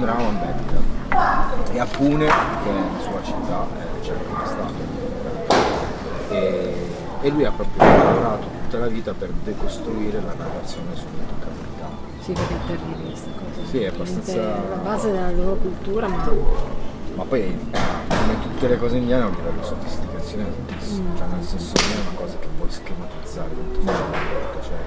È 0.00 0.04
Bim 0.04 0.04
Rawan 0.04 0.38
e 1.72 1.78
a 1.78 1.86
Pune, 1.86 2.26
che 2.26 2.70
è 2.70 2.72
la 2.72 3.00
sua 3.02 3.22
città, 3.22 3.66
eh, 3.78 4.00
c'è 4.00 4.12
anche 4.12 4.46
stato. 4.46 4.98
E, 6.30 6.74
e 7.22 7.28
lui 7.30 7.44
ha 7.44 7.50
proprio 7.50 7.84
lavorato 7.84 8.46
tutta 8.62 8.78
la 8.78 8.86
vita 8.86 9.12
per 9.12 9.30
decostruire 9.44 10.20
la 10.20 10.32
narrazione 10.36 10.94
sull'intoccabilità. 10.94 11.88
Sì, 12.20 12.32
perché 12.32 12.54
è 12.54 12.66
terribile 12.66 13.08
questa 13.10 13.30
cosa. 13.30 13.68
Sì, 13.68 13.78
è 13.82 13.86
abbastanza- 13.88 14.32
Veramente 14.34 14.68
La 14.68 14.76
base 14.76 15.10
della 15.12 15.30
loro 15.30 15.54
cultura, 15.56 16.08
ma 16.08 16.28
Ma 17.16 17.24
poi 17.24 17.58
come 18.08 18.40
tutte 18.40 18.68
le 18.68 18.78
cose 18.78 18.96
indiane 18.96 19.24
ha 19.24 19.26
un 19.26 19.34
livello 19.34 19.60
di 19.60 19.66
sofisticazione 19.66 20.44
altissimo, 20.44 21.08
Mm. 21.10 21.16
cioè 21.16 21.26
nel 21.26 21.44
senso 21.44 21.72
non 21.74 21.90
è 21.90 22.00
una 22.08 22.16
cosa 22.18 22.36
che 22.38 22.46
puoi 22.56 22.70
schematizzare 22.70 23.48
molto 23.54 23.80
facilmente, 23.80 24.62
cioè, 24.62 24.78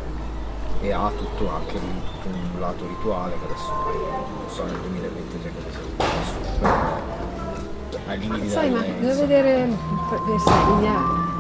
e 0.84 0.92
ha 0.92 1.10
tutto 1.18 1.50
anche 1.50 1.80
lì, 1.80 2.02
tutto 2.22 2.36
un 2.36 2.60
lato 2.60 2.86
rituale 2.86 3.38
che 3.40 3.46
adesso 3.46 3.72
non 3.72 4.50
so 4.50 4.66
nel 4.66 4.80
2023 4.82 5.52
cosa 5.56 5.70
sia 5.72 6.60
però 6.60 7.02
ai 8.06 8.20
limiti 8.20 8.50
sai, 8.50 8.70
ma 8.70 8.82
devo 8.82 9.20
vedere 9.22 9.74
per 10.10 10.40
Sardegna 10.40 11.32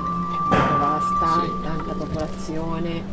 vasta, 0.79 1.41
tanta 1.61 1.93
popolazione, 1.93 3.03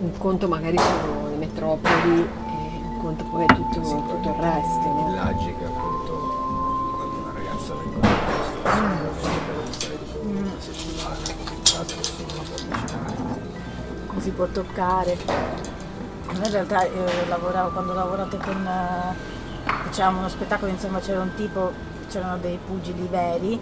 un 0.00 0.16
conto 0.16 0.46
magari 0.46 0.78
sono 0.78 1.28
le 1.30 1.36
metropoli 1.36 2.20
e 2.20 2.80
un 2.80 2.98
conto 3.00 3.24
poi 3.24 3.42
è 3.42 3.46
tutto, 3.46 3.80
tutto 3.80 4.28
il 4.28 4.34
resto. 4.40 4.78
no? 4.78 5.08
villaggi 5.10 5.54
che 5.58 5.64
appunto 5.64 6.12
quando 6.94 7.16
una 7.16 7.32
ragazza 7.32 7.74
vengono 7.74 8.06
in 8.06 8.16
questo 8.26 8.58
deve 9.48 9.72
stare 9.72 9.98
tipo 9.98 10.28
una 10.28 10.52
settimana 10.60 11.63
si 14.24 14.30
può 14.30 14.46
toccare. 14.46 15.16
In 16.32 16.50
realtà 16.50 16.84
io 16.84 17.04
lavoravo, 17.28 17.70
quando 17.70 17.92
ho 17.92 17.94
lavorato 17.94 18.38
con 18.38 18.66
eh, 18.66 19.14
diciamo, 19.86 20.18
uno 20.20 20.28
spettacolo, 20.30 20.70
insomma 20.70 20.98
c'era 21.00 21.20
un 21.20 21.34
tipo, 21.34 21.70
c'erano 22.08 22.38
dei 22.38 22.58
pugili 22.64 23.06
veri, 23.10 23.60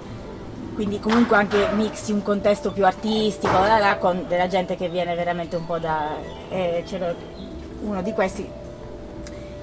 quindi 0.74 1.00
comunque 1.00 1.36
anche 1.36 1.68
mixi 1.72 2.12
un 2.12 2.22
contesto 2.22 2.70
più 2.70 2.86
artistico, 2.86 3.52
là, 3.52 3.78
là, 3.78 3.96
con 3.96 4.24
della 4.28 4.46
gente 4.46 4.76
che 4.76 4.88
viene 4.88 5.16
veramente 5.16 5.56
un 5.56 5.66
po' 5.66 5.78
da... 5.78 6.10
e 6.48 6.84
c'era 6.86 7.12
uno 7.80 8.00
di 8.00 8.12
questi 8.12 8.48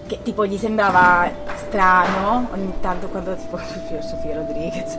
che 0.05 0.21
tipo 0.21 0.45
gli 0.45 0.57
sembrava 0.57 1.31
strano 1.55 2.49
ogni 2.51 2.73
tanto 2.81 3.07
quando 3.07 3.35
tipo 3.35 3.57
Sofia 4.01 4.35
Rodriguez. 4.35 4.97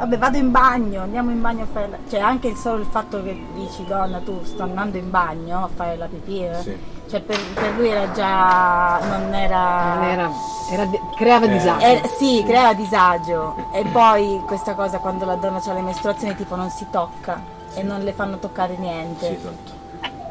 Vabbè, 0.00 0.16
vado 0.18 0.38
in 0.38 0.50
bagno, 0.50 1.02
andiamo 1.02 1.30
in 1.30 1.40
bagno 1.42 1.64
a 1.64 1.66
fare 1.70 1.88
la... 1.88 1.96
Cioè 2.08 2.20
anche 2.20 2.48
il 2.48 2.56
solo 2.56 2.80
il 2.80 2.88
fatto 2.90 3.22
che 3.22 3.38
dici 3.54 3.84
donna 3.84 4.18
tu 4.24 4.42
sto 4.44 4.62
andando 4.62 4.96
in 4.96 5.10
bagno 5.10 5.64
a 5.64 5.68
fare 5.74 5.96
la 5.98 6.06
pipì. 6.06 6.42
eh. 6.44 6.54
Sì. 6.62 6.76
Cioè 7.10 7.20
per, 7.20 7.38
per 7.54 7.72
lui 7.76 7.88
era 7.88 8.10
già. 8.12 8.98
non 9.18 9.34
era. 9.34 9.94
Non 9.96 10.04
era- 10.04 10.30
era- 10.70 10.88
creava 11.16 11.46
disagio. 11.46 11.84
Eh, 11.84 12.02
sì, 12.16 12.42
creava 12.46 12.72
disagio. 12.72 13.56
E 13.74 13.84
poi 13.92 14.40
questa 14.46 14.74
cosa 14.74 14.98
quando 14.98 15.24
la 15.26 15.34
donna 15.34 15.60
ha 15.62 15.72
le 15.74 15.82
mestruazioni 15.82 16.34
tipo 16.34 16.54
non 16.56 16.70
si 16.70 16.86
tocca 16.90 17.42
e 17.74 17.82
non 17.82 18.00
le 18.00 18.12
fanno 18.12 18.38
toccare 18.38 18.76
niente. 18.78 19.26
Sì, 19.26 19.34
esatto. 19.34 19.78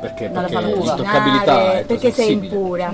Perché, 0.02 0.30
Non 0.30 0.42
la 0.44 0.48
perché 0.48 0.54
fanno 0.64 0.68
l'intoccabilità 0.74 1.42
cucinare, 1.54 1.80
è 1.82 1.86
perché 1.86 2.12
sei 2.12 2.26
sensibile. 2.26 2.56
impura. 2.56 2.92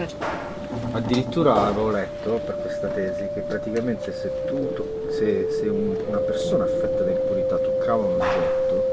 Addirittura 0.96 1.54
avevo 1.68 1.90
letto 1.90 2.40
per 2.46 2.56
questa 2.62 2.88
tesi 2.88 3.28
che 3.34 3.42
praticamente 3.42 4.14
se 4.14 4.32
tu 4.46 4.74
se, 5.10 5.48
se 5.52 5.68
un- 5.68 5.96
una 6.08 6.20
persona 6.20 6.64
affetta 6.64 7.04
da 7.04 7.12
impurità 7.12 7.58
toccava 7.58 8.04
un 8.06 8.14
oggetto, 8.14 8.84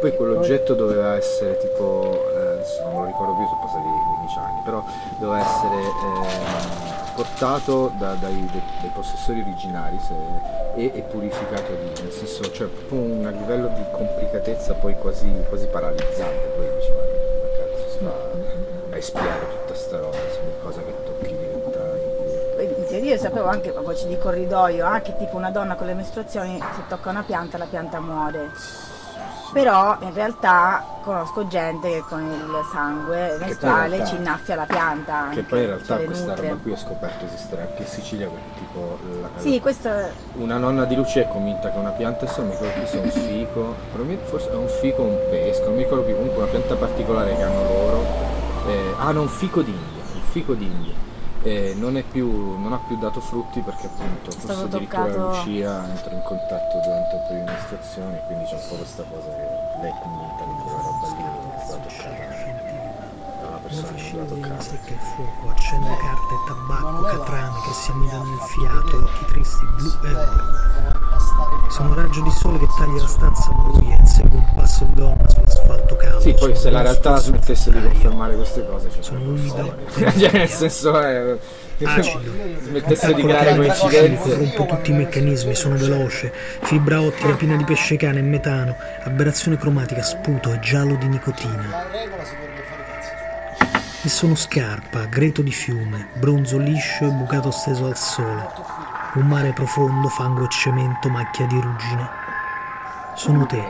poi 0.00 0.12
quell'oggetto 0.16 0.74
doveva 0.74 1.14
essere 1.14 1.56
tipo, 1.58 2.24
eh, 2.34 2.64
non 2.90 3.00
lo 3.02 3.06
ricordo 3.06 3.34
più, 3.36 3.46
sono 3.46 3.60
passati 3.60 3.84
15 3.84 4.38
anni, 4.38 4.60
però 4.64 4.82
doveva 5.20 5.40
essere 5.40 5.76
eh, 5.82 7.14
portato 7.14 7.92
da- 7.96 8.14
dai, 8.14 8.44
dai- 8.50 8.62
dai 8.80 8.90
possessori 8.92 9.40
originari 9.40 9.98
se- 10.00 10.74
e, 10.74 10.90
e 10.94 11.00
purificato 11.02 11.72
lì, 11.72 12.02
nel 12.02 12.10
senso, 12.12 12.42
cioè 12.50 12.66
proprio 12.66 12.98
un 12.98 13.34
livello 13.38 13.68
di 13.68 13.84
complicatezza 13.92 14.74
poi 14.74 14.94
quasi, 14.98 15.30
quasi 15.48 15.66
paralizzante, 15.68 16.48
poi 16.56 16.66
dici 16.76 16.90
ma 16.90 17.04
cazzo 17.56 17.88
si 17.88 17.98
fa 18.02 18.10
a 18.90 18.96
espiare 18.96 19.45
io 23.16 23.22
sapevo 23.22 23.48
anche 23.48 23.74
a 23.74 23.80
voce 23.80 24.06
di 24.06 24.18
corridoio, 24.18 24.84
anche 24.84 25.16
tipo 25.16 25.36
una 25.36 25.50
donna 25.50 25.74
con 25.74 25.86
le 25.86 25.94
mestruazioni, 25.94 26.58
se 26.74 26.82
tocca 26.88 27.10
una 27.10 27.22
pianta 27.22 27.56
la 27.58 27.64
pianta 27.64 27.98
muore. 27.98 28.50
Però 29.52 29.96
in 30.00 30.12
realtà 30.12 30.84
conosco 31.02 31.46
gente 31.46 31.88
che 31.88 32.00
con 32.08 32.20
il 32.30 32.60
sangue 32.72 33.38
mestruale 33.38 33.88
realtà- 33.96 34.04
ci 34.06 34.16
innaffia 34.16 34.54
la 34.56 34.66
pianta. 34.66 35.12
Che 35.12 35.18
anche, 35.38 35.42
poi 35.44 35.60
in 35.60 35.66
realtà 35.66 35.96
cioè 35.96 36.04
questa 36.04 36.26
nutre. 36.32 36.48
roba 36.48 36.62
qui 36.62 36.72
ho 36.72 36.76
scoperto 36.76 37.24
esistere 37.24 37.62
anche 37.62 37.82
in 37.82 37.88
Sicilia, 37.88 38.26
perché 38.28 38.58
tipo 38.58 38.98
la- 39.22 39.28
Sì, 39.40 39.60
questo 39.60 39.88
una 40.34 40.56
nonna 40.58 40.84
di 40.84 40.94
Lucia 40.96 41.22
è 41.22 41.28
convinta 41.28 41.70
che 41.70 41.78
una 41.78 41.90
pianta, 41.90 42.26
è 42.26 42.38
un 42.40 42.50
fico, 43.08 43.74
forse 44.24 44.50
è 44.50 44.54
un 44.54 44.68
fico 44.68 45.02
o 45.02 45.04
un 45.06 45.18
pesco, 45.30 45.64
non 45.66 45.74
mi 45.74 45.82
ricordo 45.84 46.04
più, 46.04 46.16
comunque 46.16 46.42
una 46.42 46.50
pianta 46.50 46.74
particolare 46.74 47.34
che 47.36 47.42
hanno 47.42 47.62
loro. 47.62 48.04
eh, 48.68 48.94
ah 48.98 49.12
no, 49.12 49.20
un 49.22 49.28
fico 49.28 49.62
d'India, 49.62 50.02
un 50.12 50.20
fico 50.22 50.52
d'India. 50.54 51.05
Eh, 51.42 51.74
non, 51.76 51.96
è 51.96 52.02
più, 52.02 52.58
non 52.58 52.72
ha 52.72 52.78
più 52.78 52.96
dato 52.98 53.20
frutti 53.20 53.60
perché 53.60 53.86
appunto 53.86 54.30
forse 54.32 54.40
stato 54.40 54.64
addirittura 54.64 55.04
toccato- 55.06 55.28
Lucia 55.28 55.88
entra 55.88 56.14
in 56.14 56.22
contatto 56.22 56.78
durante 56.82 57.14
il 57.14 57.22
periodo 57.22 57.44
di 57.44 57.50
amministrazione 57.50 58.22
quindi 58.26 58.44
c'è 58.46 58.54
un 58.54 58.68
po' 58.68 58.74
questa 58.76 59.02
cosa 59.04 59.28
che 59.30 59.46
lei 59.80 59.90
è 59.90 59.94
convinta 60.02 60.42
che 60.42 60.54
quella 60.62 60.80
roba 60.82 61.06
lì 61.06 61.22
è 61.22 61.64
stata 61.64 61.82
toccata 61.86 62.34
da 63.40 63.46
una 63.48 63.56
persona 63.58 63.92
che 63.92 64.10
non 64.10 64.18
l'ha 64.18 64.24
toccata 64.34 64.62
secca 64.62 64.90
il 64.92 64.98
fuoco, 64.98 65.50
accende 65.50 65.86
carta 65.96 66.32
e 66.34 66.38
tabacco, 66.48 67.02
catrame 67.02 67.58
che 67.66 67.72
si 67.74 67.90
annidano 67.92 68.24
nel 68.24 68.38
fiato, 68.40 68.96
occhi 68.96 69.24
tristi, 69.26 69.64
blu 69.76 69.90
e 70.02 70.14
oro. 70.14 71.05
Sono 71.68 71.90
un 71.90 71.94
raggio 71.94 72.22
di 72.22 72.30
sole 72.30 72.58
che 72.58 72.66
taglia 72.78 73.02
la 73.02 73.06
stanza 73.06 73.50
buia, 73.50 73.96
insegue 73.98 74.36
un 74.36 74.54
passo 74.54 74.84
di 74.84 74.94
donna 74.94 75.28
sull'asfalto 75.28 75.96
caldo. 75.96 76.20
Sì, 76.20 76.34
poi 76.34 76.56
se 76.56 76.70
la 76.70 76.82
realtà 76.82 77.16
smettesse 77.16 77.70
di 77.70 77.80
confermare 77.82 78.34
queste 78.34 78.66
cose, 78.66 78.90
cioè, 78.90 79.02
Sono 79.02 79.36
favore. 79.36 80.12
cioè, 80.18 80.32
nel 80.32 80.48
senso, 80.48 81.00
eh, 81.00 81.38
acido. 81.84 82.30
smettesse 82.62 83.14
di 83.14 83.20
Ecco 83.20 83.28
creare 83.28 83.56
coincidenze. 83.56 84.30
Corrompo 84.30 84.66
tutti 84.66 84.90
i 84.90 84.94
meccanismi, 84.94 85.54
sono 85.54 85.76
veloce, 85.76 86.32
fibra 86.62 87.00
ottica 87.02 87.34
piena 87.34 87.56
di 87.56 87.64
pesce 87.64 87.96
cane 87.96 88.20
e 88.20 88.22
metano, 88.22 88.76
aberrazione 89.04 89.58
cromatica, 89.58 90.02
sputo 90.02 90.52
e 90.52 90.60
giallo 90.60 90.94
di 90.96 91.08
nicotina. 91.08 92.45
E 94.06 94.08
sono 94.08 94.36
scarpa, 94.36 95.06
greto 95.06 95.42
di 95.42 95.50
fiume, 95.50 96.06
bronzo 96.20 96.58
liscio 96.58 97.06
e 97.06 97.10
bucato 97.10 97.50
steso 97.50 97.86
al 97.86 97.96
sole. 97.96 98.48
Un 99.14 99.26
mare 99.26 99.52
profondo, 99.52 100.06
fango 100.06 100.44
e 100.44 100.48
cemento, 100.48 101.08
macchia 101.08 101.44
di 101.46 101.60
ruggine. 101.60 102.08
Sono 103.16 103.46
te, 103.46 103.60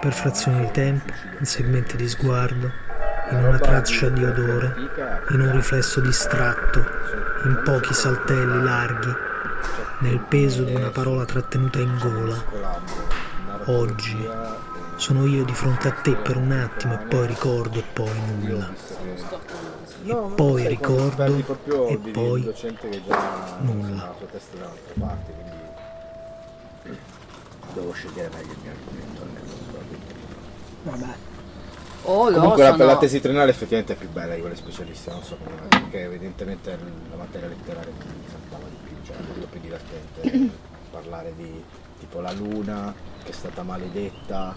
per 0.00 0.12
frazioni 0.12 0.58
di 0.58 0.70
tempo, 0.72 1.12
in 1.38 1.46
segmenti 1.46 1.94
di 1.96 2.08
sguardo, 2.08 2.68
in 3.30 3.44
una 3.44 3.58
traccia 3.60 4.08
di 4.08 4.24
odore, 4.24 4.74
in 5.30 5.40
un 5.42 5.52
riflesso 5.52 6.00
distratto, 6.00 6.84
in 7.44 7.62
pochi 7.64 7.94
saltelli 7.94 8.60
larghi, 8.60 9.12
nel 10.00 10.18
peso 10.18 10.64
di 10.64 10.74
una 10.74 10.90
parola 10.90 11.24
trattenuta 11.26 11.78
in 11.78 11.96
gola. 12.00 12.44
Oggi 13.66 14.28
sono 14.96 15.26
io 15.26 15.44
di 15.44 15.52
fronte 15.52 15.88
a 15.88 15.92
te 15.92 16.14
per 16.14 16.36
un 16.36 16.52
attimo 16.52 16.94
e 16.94 16.98
poi 16.98 17.26
ricordo 17.26 17.78
e 17.78 17.84
poi 17.92 18.10
nulla. 18.26 18.72
E 20.06 20.14
poi 20.34 20.66
ricordo 20.66 21.24
e 21.24 21.96
poi 21.96 22.52
nulla. 23.60 23.94
la 23.94 24.14
sua 24.16 24.26
testa 24.30 24.56
da 24.56 24.64
un'altra 24.66 24.94
parte, 24.98 25.32
quindi 25.32 26.98
devo 27.74 27.92
scegliere 27.92 28.28
meglio 28.34 28.52
il 28.52 28.58
mio 28.62 28.70
argomento. 28.70 29.26
Vabbè. 30.82 31.14
Oh, 32.06 32.28
no, 32.28 32.36
Comunque 32.36 32.62
la, 32.62 32.70
sono- 32.72 32.84
la 32.84 32.98
tesi 32.98 33.20
triennale 33.20 33.50
effettivamente 33.50 33.94
è 33.94 33.96
più 33.96 34.10
bella 34.10 34.34
di 34.34 34.40
quelle 34.40 34.56
specialiste, 34.56 35.10
non 35.10 35.22
so 35.22 35.38
come 35.42 35.56
perché 35.68 36.02
evidentemente 36.02 36.78
la 37.10 37.16
materia 37.16 37.48
letteraria 37.48 37.92
mi 37.92 38.28
saltava 38.30 38.64
di 38.68 38.76
più, 38.84 38.96
cioè 39.04 39.16
è 39.16 39.26
molto 39.26 39.46
più 39.50 39.60
divertente 39.60 40.50
parlare 40.92 41.32
di 41.34 41.64
tipo 41.98 42.20
la 42.20 42.32
luna 42.32 42.94
che 43.22 43.30
è 43.30 43.34
stata 43.34 43.62
maledetta 43.62 44.54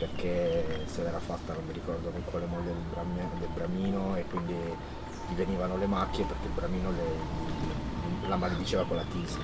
perché 0.00 0.84
se 0.86 1.02
l'era 1.02 1.20
fatta 1.20 1.52
non 1.52 1.62
mi 1.66 1.72
ricordo 1.74 2.08
con 2.10 2.22
quale 2.24 2.46
modo 2.46 2.62
del, 2.64 2.74
bramia- 2.90 3.28
del 3.38 3.48
bramino 3.54 4.16
e 4.16 4.24
quindi 4.30 4.54
gli 4.54 5.34
venivano 5.34 5.76
le 5.76 5.86
macchie 5.86 6.24
perché 6.24 6.46
il 6.46 6.52
bramino 6.54 6.90
le- 6.90 8.28
la 8.28 8.36
malediceva 8.36 8.84
con 8.84 8.96
la 8.96 9.04
tisi. 9.10 9.38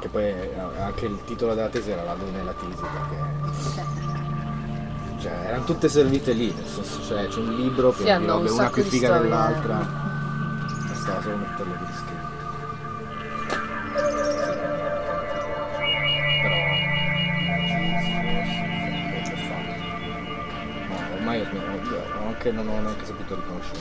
Che 0.00 0.08
poi 0.08 0.24
eh, 0.24 0.54
anche 0.80 1.04
il 1.06 1.22
titolo 1.24 1.54
della 1.54 1.68
tesi 1.68 1.90
era 1.90 2.02
La 2.04 2.14
luna 2.14 2.38
e 2.38 2.44
la 2.44 2.52
tisi 2.54 2.80
perché 2.80 3.16
cioè, 5.20 5.32
erano 5.32 5.64
tutte 5.64 5.88
servite 5.88 6.32
lì, 6.32 6.52
nel 6.54 6.64
senso, 6.66 7.02
cioè, 7.02 7.26
c'è 7.26 7.40
un 7.40 7.54
libro 7.56 7.90
che 7.90 8.04
Sì, 8.04 8.08
robe 8.24 8.48
un 8.48 8.56
una 8.56 8.70
più 8.70 8.84
figa 8.84 9.08
storie. 9.08 9.22
dell'altra, 9.28 9.74
bastava 10.86 11.20
solo 11.22 11.36
metterle 11.36 11.76
di 11.78 11.84
scritto. 11.92 12.26
Ormai 21.28 21.40
ho 21.42 22.26
anche, 22.26 22.50
non 22.50 22.66
ho 22.68 22.80
neanche 22.80 23.04
saputo 23.04 23.34
riconoscere 23.34 23.80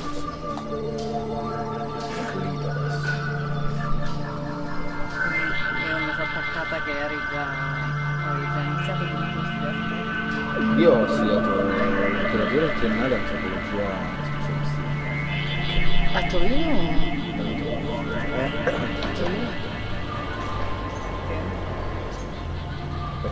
attaccata 6.19 6.83
che 6.83 6.91
eri 6.91 7.15
già, 7.31 7.47
avevi 8.27 8.47
già 8.51 8.59
iniziato 8.59 9.05
con 9.05 9.23
i 9.23 9.33
corsi 9.33 9.57
di 9.59 9.65
arte. 9.65 9.95
Io 10.81 10.91
ho 10.91 11.07
studiato 11.07 11.49
letteratura 11.63 12.67
triennale 12.73 13.15
e 13.15 13.17
antropologia 13.17 13.87
specialistica. 14.23 14.91
A 16.17 16.21
Torino? 16.27 16.75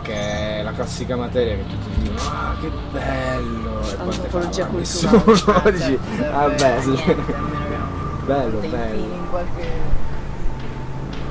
Perché 0.06 0.60
è 0.60 0.62
la 0.62 0.72
classica 0.72 1.16
materia 1.16 1.56
che 1.56 1.66
tutti 1.66 2.00
dicono 2.00 2.20
ah 2.30 2.56
che 2.62 2.70
bello 2.92 3.82
e 3.82 3.96
poi 3.96 3.96
te 3.96 4.02
Antropologia 4.04 4.66
culturale. 4.68 4.78
nessuno 4.78 5.62
dici 5.72 6.00
certo, 6.16 6.32
vabbè 6.38 6.82
sì. 6.82 6.90
niente, 6.90 7.34
bello 8.26 8.60
bello 8.60 8.78
fili 8.78 9.02
in 9.02 9.30
qualche 9.32 9.68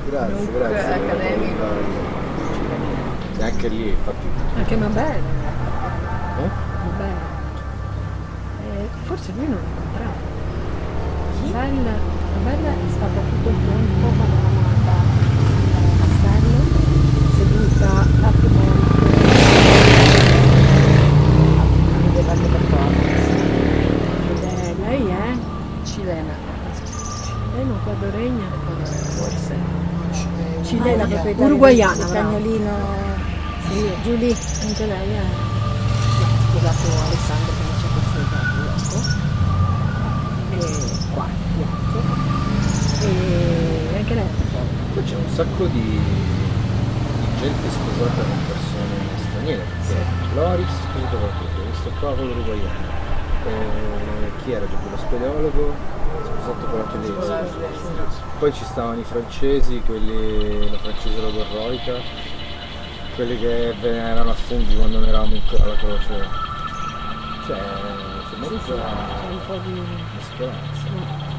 grazie 0.09 0.51
grazie 0.51 0.93
accademico. 0.93 1.63
E 3.37 3.43
anche 3.43 3.67
lì 3.69 3.89
infatti 3.89 4.27
Anche 4.57 4.75
Mabel. 4.75 5.21
Eh? 6.37 6.49
Mabel. 6.89 7.15
Eh, 8.61 8.87
forse 9.05 9.31
lui 9.37 9.47
non 9.47 9.55
l'ha 9.55 9.69
incontrato. 9.69 10.33
Mabel, 11.43 11.99
Mabel 12.43 12.65
è 12.65 12.91
stata 12.91 13.19
tutto 13.29 13.49
il 13.49 13.55
tempo 13.55 14.15
eravamo 14.15 14.35
andati 14.35 14.55
al 14.55 14.55
castello, 14.55 14.74
seduta 17.69 17.89
a 18.21 18.31
Piemonte 18.31 18.83
a 21.57 21.63
vedere 22.11 22.35
le 22.35 22.47
performance. 22.47 23.29
Ed 24.31 24.43
è- 24.43 24.75
lei 24.85 25.07
è 25.07 25.37
cilena. 25.85 26.33
Forse. 29.15 29.55
Cilena, 30.63 31.03
Ah, 31.03 31.07
proprietaria 31.07 31.47
del 31.47 31.95
brava. 31.95 32.13
cagnolino 32.13 32.73
Sì, 33.69 33.89
Giulia. 34.03 34.35
anche 34.67 34.85
lei 34.85 35.09
è. 35.11 35.19
Ha 35.19 36.27
sposato 36.49 36.87
Alessandro 37.05 37.51
che 37.55 37.63
non 37.65 37.75
c'è 37.79 37.87
questo 37.93 38.17
dopo. 38.29 38.97
E 40.51 40.59
qua, 41.13 41.25
bianco. 41.55 41.99
E 43.01 43.97
anche 43.97 44.13
lei. 44.15 44.27
Poi 44.93 45.03
c'è 45.03 45.15
un 45.15 45.33
sacco 45.33 45.65
di 45.67 45.99
gente 47.45 47.69
sposata 47.69 48.23
con 48.23 48.39
persone 48.47 49.19
straniere, 49.19 49.61
perché 49.61 50.33
Loris 50.33 50.67
sposato 50.67 51.17
con 51.17 51.29
tutti, 51.37 51.61
questo 51.69 51.89
qua 51.99 52.13
con 52.15 52.25
l'uruguaiano. 52.25 53.03
Eh, 53.45 54.31
chi 54.43 54.51
era 54.51 54.65
già 54.67 54.75
quello 54.77 54.97
speleologo? 54.97 55.73
Sposato 56.23 56.65
con 56.65 56.79
la 56.79 56.85
tedesca. 56.85 57.43
Poi 58.39 58.53
ci 58.53 58.63
stavano 58.63 58.99
i 58.99 59.03
francesi, 59.03 59.79
quelli, 59.85 60.71
la 60.71 60.77
francese 60.79 61.21
logorroica, 61.21 61.93
quelli 63.13 63.37
che 63.37 63.75
erano 63.79 64.31
a 64.31 64.33
funghi 64.33 64.75
quando 64.75 64.99
non 64.99 65.07
eravamo 65.07 65.35
alla 65.35 65.75
croce. 65.75 66.27
Cioè, 67.45 67.59
c'è 67.59 68.37
Marisa 68.37 68.65
C'è 68.65 69.29
un 69.29 69.39
po' 69.45 69.57
di... 69.63 69.71
una 69.71 70.21
speranza. 70.33 71.33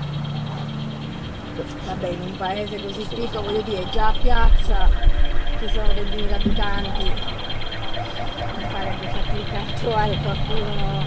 Vabbè, 1.86 2.09
in 2.09 2.20
un 2.20 2.36
paese 2.36 2.80
così 2.80 3.04
piccolo, 3.09 3.42
voglio 3.42 3.62
dire, 3.62 3.88
già 3.90 4.09
a 4.09 4.12
piazza 4.12 5.16
ci 5.59 5.68
sono 5.70 5.88
20.000 5.88 6.32
abitanti, 6.34 7.04
mi 7.04 8.64
farebbe 8.64 9.09
fatica 9.09 9.59
a 9.59 9.72
trovare 9.80 10.18
qualcuno 10.22 11.04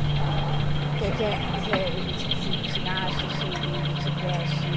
che 0.97 1.13
se, 1.15 1.37
si, 2.17 2.69
si, 2.69 2.81
nasce, 2.81 3.29
si 3.29 4.01
si 4.01 4.13
cresce. 4.15 4.68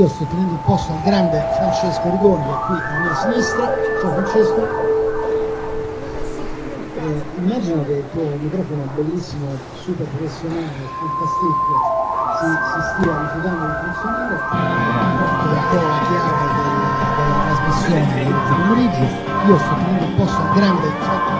Io 0.00 0.08
sto 0.08 0.24
tenendo 0.30 0.54
il 0.54 0.60
posto 0.64 0.92
al 0.92 1.02
grande 1.02 1.44
Francesco 1.56 2.08
Rigoglio 2.08 2.58
qui 2.64 2.74
alla 2.74 2.98
mia 3.00 3.14
sinistra. 3.16 3.68
Ciao 4.00 4.10
Francesco. 4.14 4.66
Eh, 6.96 7.22
immagino 7.36 7.84
che 7.84 7.92
il 7.92 8.04
tuo 8.10 8.22
microfono 8.40 8.88
bellissimo, 8.94 9.44
super 9.84 10.06
professionale, 10.06 10.72
fantastico, 10.96 11.52
si, 12.40 12.48
si 12.48 12.80
stia 12.80 13.12
rifiutando 13.20 13.66
di 13.66 13.72
funzionare. 13.84 14.34
È 14.34 14.40
un 14.40 15.68
po' 15.68 15.84
la 15.84 16.00
chiave 16.08 16.32
del- 16.48 16.80
della 17.20 17.36
trasmissione 17.44 18.24
oggi 18.24 18.54
pomeriggio. 18.56 19.04
Io 19.52 19.58
sto 19.58 19.74
tenendo 19.74 20.04
il 20.04 20.12
posto 20.16 20.40
al 20.40 20.52
grande 20.54 20.86
Francesco. 20.96 21.39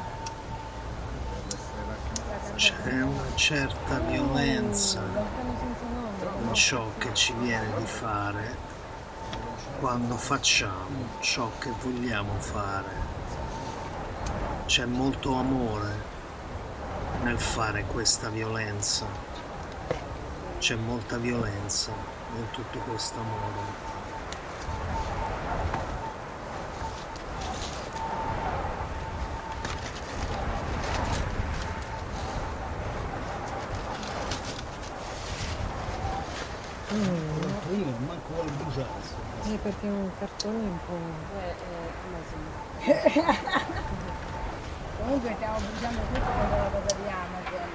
C'è 2.55 3.01
una 3.01 3.35
certa 3.35 3.99
violenza 3.99 5.01
in 6.43 6.53
ciò 6.53 6.85
che 6.97 7.13
ci 7.13 7.33
viene 7.39 7.67
di 7.77 7.85
fare 7.85 8.55
quando 9.79 10.15
facciamo 10.15 11.19
ciò 11.19 11.49
che 11.57 11.71
vogliamo 11.81 12.39
fare. 12.39 12.89
C'è 14.65 14.85
molto 14.85 15.33
amore 15.35 16.09
nel 17.23 17.39
fare 17.39 17.83
questa 17.85 18.29
violenza. 18.29 19.05
C'è 20.59 20.75
molta 20.75 21.17
violenza 21.17 21.91
in 22.35 22.49
tutto 22.51 22.77
questo 22.79 23.19
amore. 23.19 23.89
Mm. 36.93 37.79
Io 37.79 37.85
manco 38.05 38.33
vuole 38.33 38.51
bruciarsi. 38.51 39.13
Eh, 39.45 39.50
perché 39.61 39.85
un 39.87 40.09
cartone 40.19 40.57
è 40.57 40.61
un 40.61 40.77
po'. 40.85 40.97
Comunque 45.01 45.33
stiamo 45.35 45.57
bruciando 45.57 45.99
tutto 46.13 46.19
con 46.19 46.57
la 46.57 46.69
cosa 46.71 46.95
di 46.95 47.07
Amazon. 47.09 47.69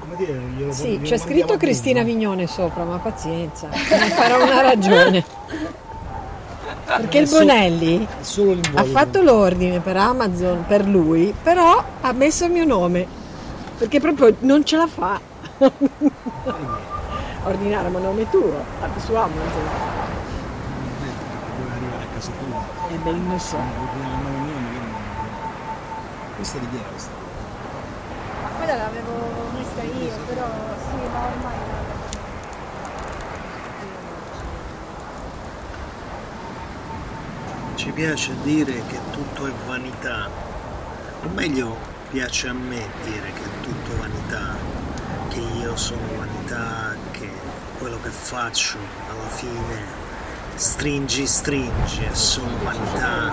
Come 0.00 0.16
dire, 0.16 0.32
glielo 0.56 0.72
Sì, 0.72 0.88
glielo 0.98 1.04
c'è 1.04 1.18
scritto 1.18 1.56
Cristina 1.56 2.02
prima. 2.02 2.16
Vignone 2.16 2.46
sopra, 2.46 2.84
ma 2.84 2.98
pazienza, 2.98 3.68
ne 3.68 4.08
farà 4.10 4.36
una 4.36 4.60
ragione. 4.60 5.24
Perché 6.84 7.18
il 7.18 7.28
Bonelli 7.28 8.06
ha 8.74 8.84
fatto 8.84 9.22
l'ordine 9.22 9.80
per 9.80 9.96
Amazon 9.96 10.64
per 10.66 10.86
lui, 10.86 11.34
però 11.42 11.82
ha 12.00 12.12
messo 12.12 12.44
il 12.44 12.52
mio 12.52 12.64
nome, 12.64 13.06
perché 13.78 14.00
proprio 14.00 14.36
non 14.40 14.64
ce 14.64 14.76
la 14.76 14.86
fa. 14.86 15.18
Ordinare 17.44 17.86
a 17.88 17.90
nome 17.90 18.28
tuo, 18.30 18.64
su 18.98 19.14
Amazon. 19.14 19.68
Deve 21.56 21.72
arrivare 21.72 22.02
a 22.02 22.06
casa 22.14 22.30
lo 23.12 23.38
so. 23.38 23.58
Questa 26.36 26.56
è 26.56 26.60
di 26.60 26.68
chi 26.70 26.76
è 26.76 26.82
questa? 26.88 27.10
Ma 28.42 28.48
quella 28.56 28.76
l'avevo 28.76 29.50
messa 29.52 29.82
io, 29.82 30.16
però 30.26 30.46
sì, 30.88 30.96
ma 31.12 31.26
ormai 31.26 31.72
Ci 37.74 37.90
piace 37.90 38.34
dire 38.42 38.82
che 38.86 38.98
tutto 39.10 39.46
è 39.46 39.52
vanità, 39.66 40.30
o 41.22 41.28
meglio 41.28 41.76
piace 42.10 42.48
a 42.48 42.52
me 42.54 42.88
dire 43.04 43.32
che 43.32 43.42
è 43.42 43.60
tutto 43.60 43.96
vanità, 43.98 44.56
che 45.28 45.40
io 45.40 45.76
sono 45.76 46.06
vanità, 46.16 46.94
che 47.10 47.28
quello 47.78 48.00
che 48.00 48.08
faccio 48.08 48.78
alla 49.10 49.28
fine 49.28 50.03
stringi 50.54 51.26
stringi 51.26 52.04
è 52.04 52.14
solo 52.14 52.56
vanità, 52.62 53.32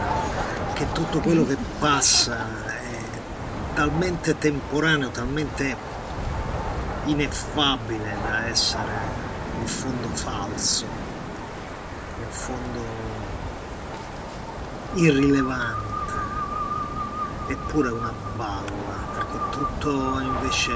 che 0.73 0.91
tutto 0.91 1.19
quello 1.19 1.45
che 1.45 1.55
passa 1.79 2.37
è 2.65 2.99
talmente 3.75 4.37
temporaneo, 4.37 5.09
talmente 5.09 5.75
ineffabile 7.05 8.17
da 8.27 8.47
essere 8.47 8.91
in 9.59 9.67
fondo 9.67 10.07
falso, 10.09 10.85
in 12.19 12.29
fondo 12.29 12.83
irrilevante, 14.93 16.13
eppure 17.47 17.89
una 17.89 18.13
balla, 18.35 18.95
perché 19.13 19.37
tutto 19.51 20.19
invece 20.19 20.73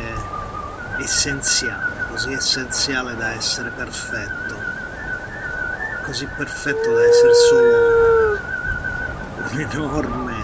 essenziale, 0.99 2.05
così 2.11 2.31
essenziale 2.33 3.15
da 3.15 3.31
essere 3.31 3.71
perfetto, 3.71 4.64
così 6.06 6.28
perfetto 6.28 6.93
da 6.93 7.03
essere 7.03 7.34
solo 7.34 8.38
un 9.49 9.60
enorme, 9.60 10.36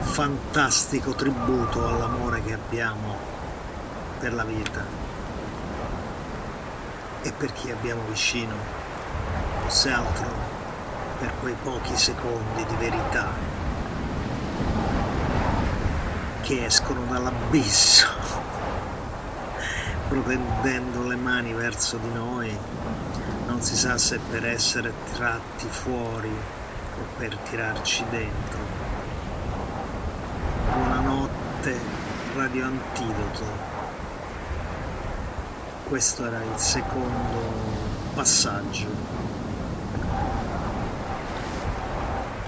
fantastico 0.00 1.14
tributo 1.14 1.86
all'amore 1.86 2.42
che 2.42 2.54
abbiamo 2.54 3.16
per 4.18 4.34
la 4.34 4.42
vita 4.42 4.84
e 7.22 7.30
per 7.30 7.52
chi 7.52 7.70
abbiamo 7.70 8.02
vicino, 8.08 8.54
o 9.64 9.68
se 9.68 9.92
altro 9.92 10.26
per 11.20 11.30
quei 11.40 11.54
pochi 11.62 11.96
secondi 11.96 12.64
di 12.66 12.74
verità 12.74 13.28
che 16.40 16.64
escono 16.64 17.04
dall'abisso, 17.04 18.08
protendendo 20.08 21.06
le 21.06 21.16
mani 21.16 21.52
verso 21.52 21.98
di 21.98 22.12
noi, 22.12 22.58
non 23.62 23.70
si 23.70 23.76
sa 23.76 23.96
se 23.96 24.18
per 24.18 24.44
essere 24.44 24.92
tratti 25.12 25.68
fuori 25.68 26.28
o 26.28 27.04
per 27.16 27.36
tirarci 27.48 28.04
dentro. 28.10 28.58
Buonanotte, 30.74 31.78
Radio 32.34 32.64
Antidoto. 32.64 33.44
Questo 35.84 36.26
era 36.26 36.42
il 36.42 36.58
secondo 36.58 37.38
passaggio 38.14 38.88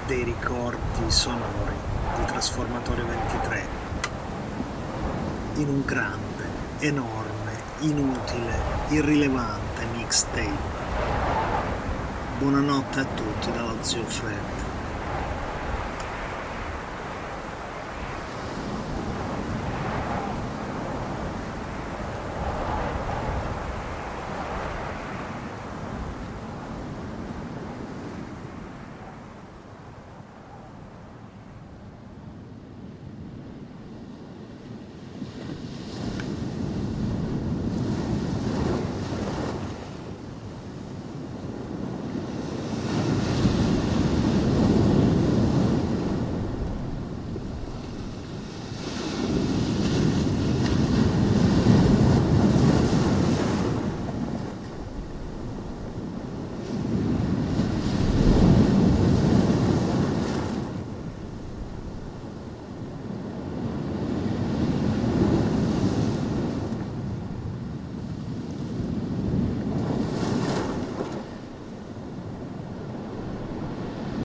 dei 0.08 0.24
ricordi 0.24 1.10
sonori 1.12 1.76
di 2.16 2.24
Trasformatore 2.24 3.02
23 3.04 3.66
in 5.54 5.68
un 5.68 5.82
grande, 5.84 6.44
enorme, 6.80 7.52
inutile, 7.82 8.58
irrilevante 8.88 9.86
mixtape. 9.94 10.73
Buonanotte 12.38 12.98
a 12.98 13.04
tutti 13.04 13.52
dallo 13.52 13.76
zio 13.82 14.02
Fred. 14.02 14.63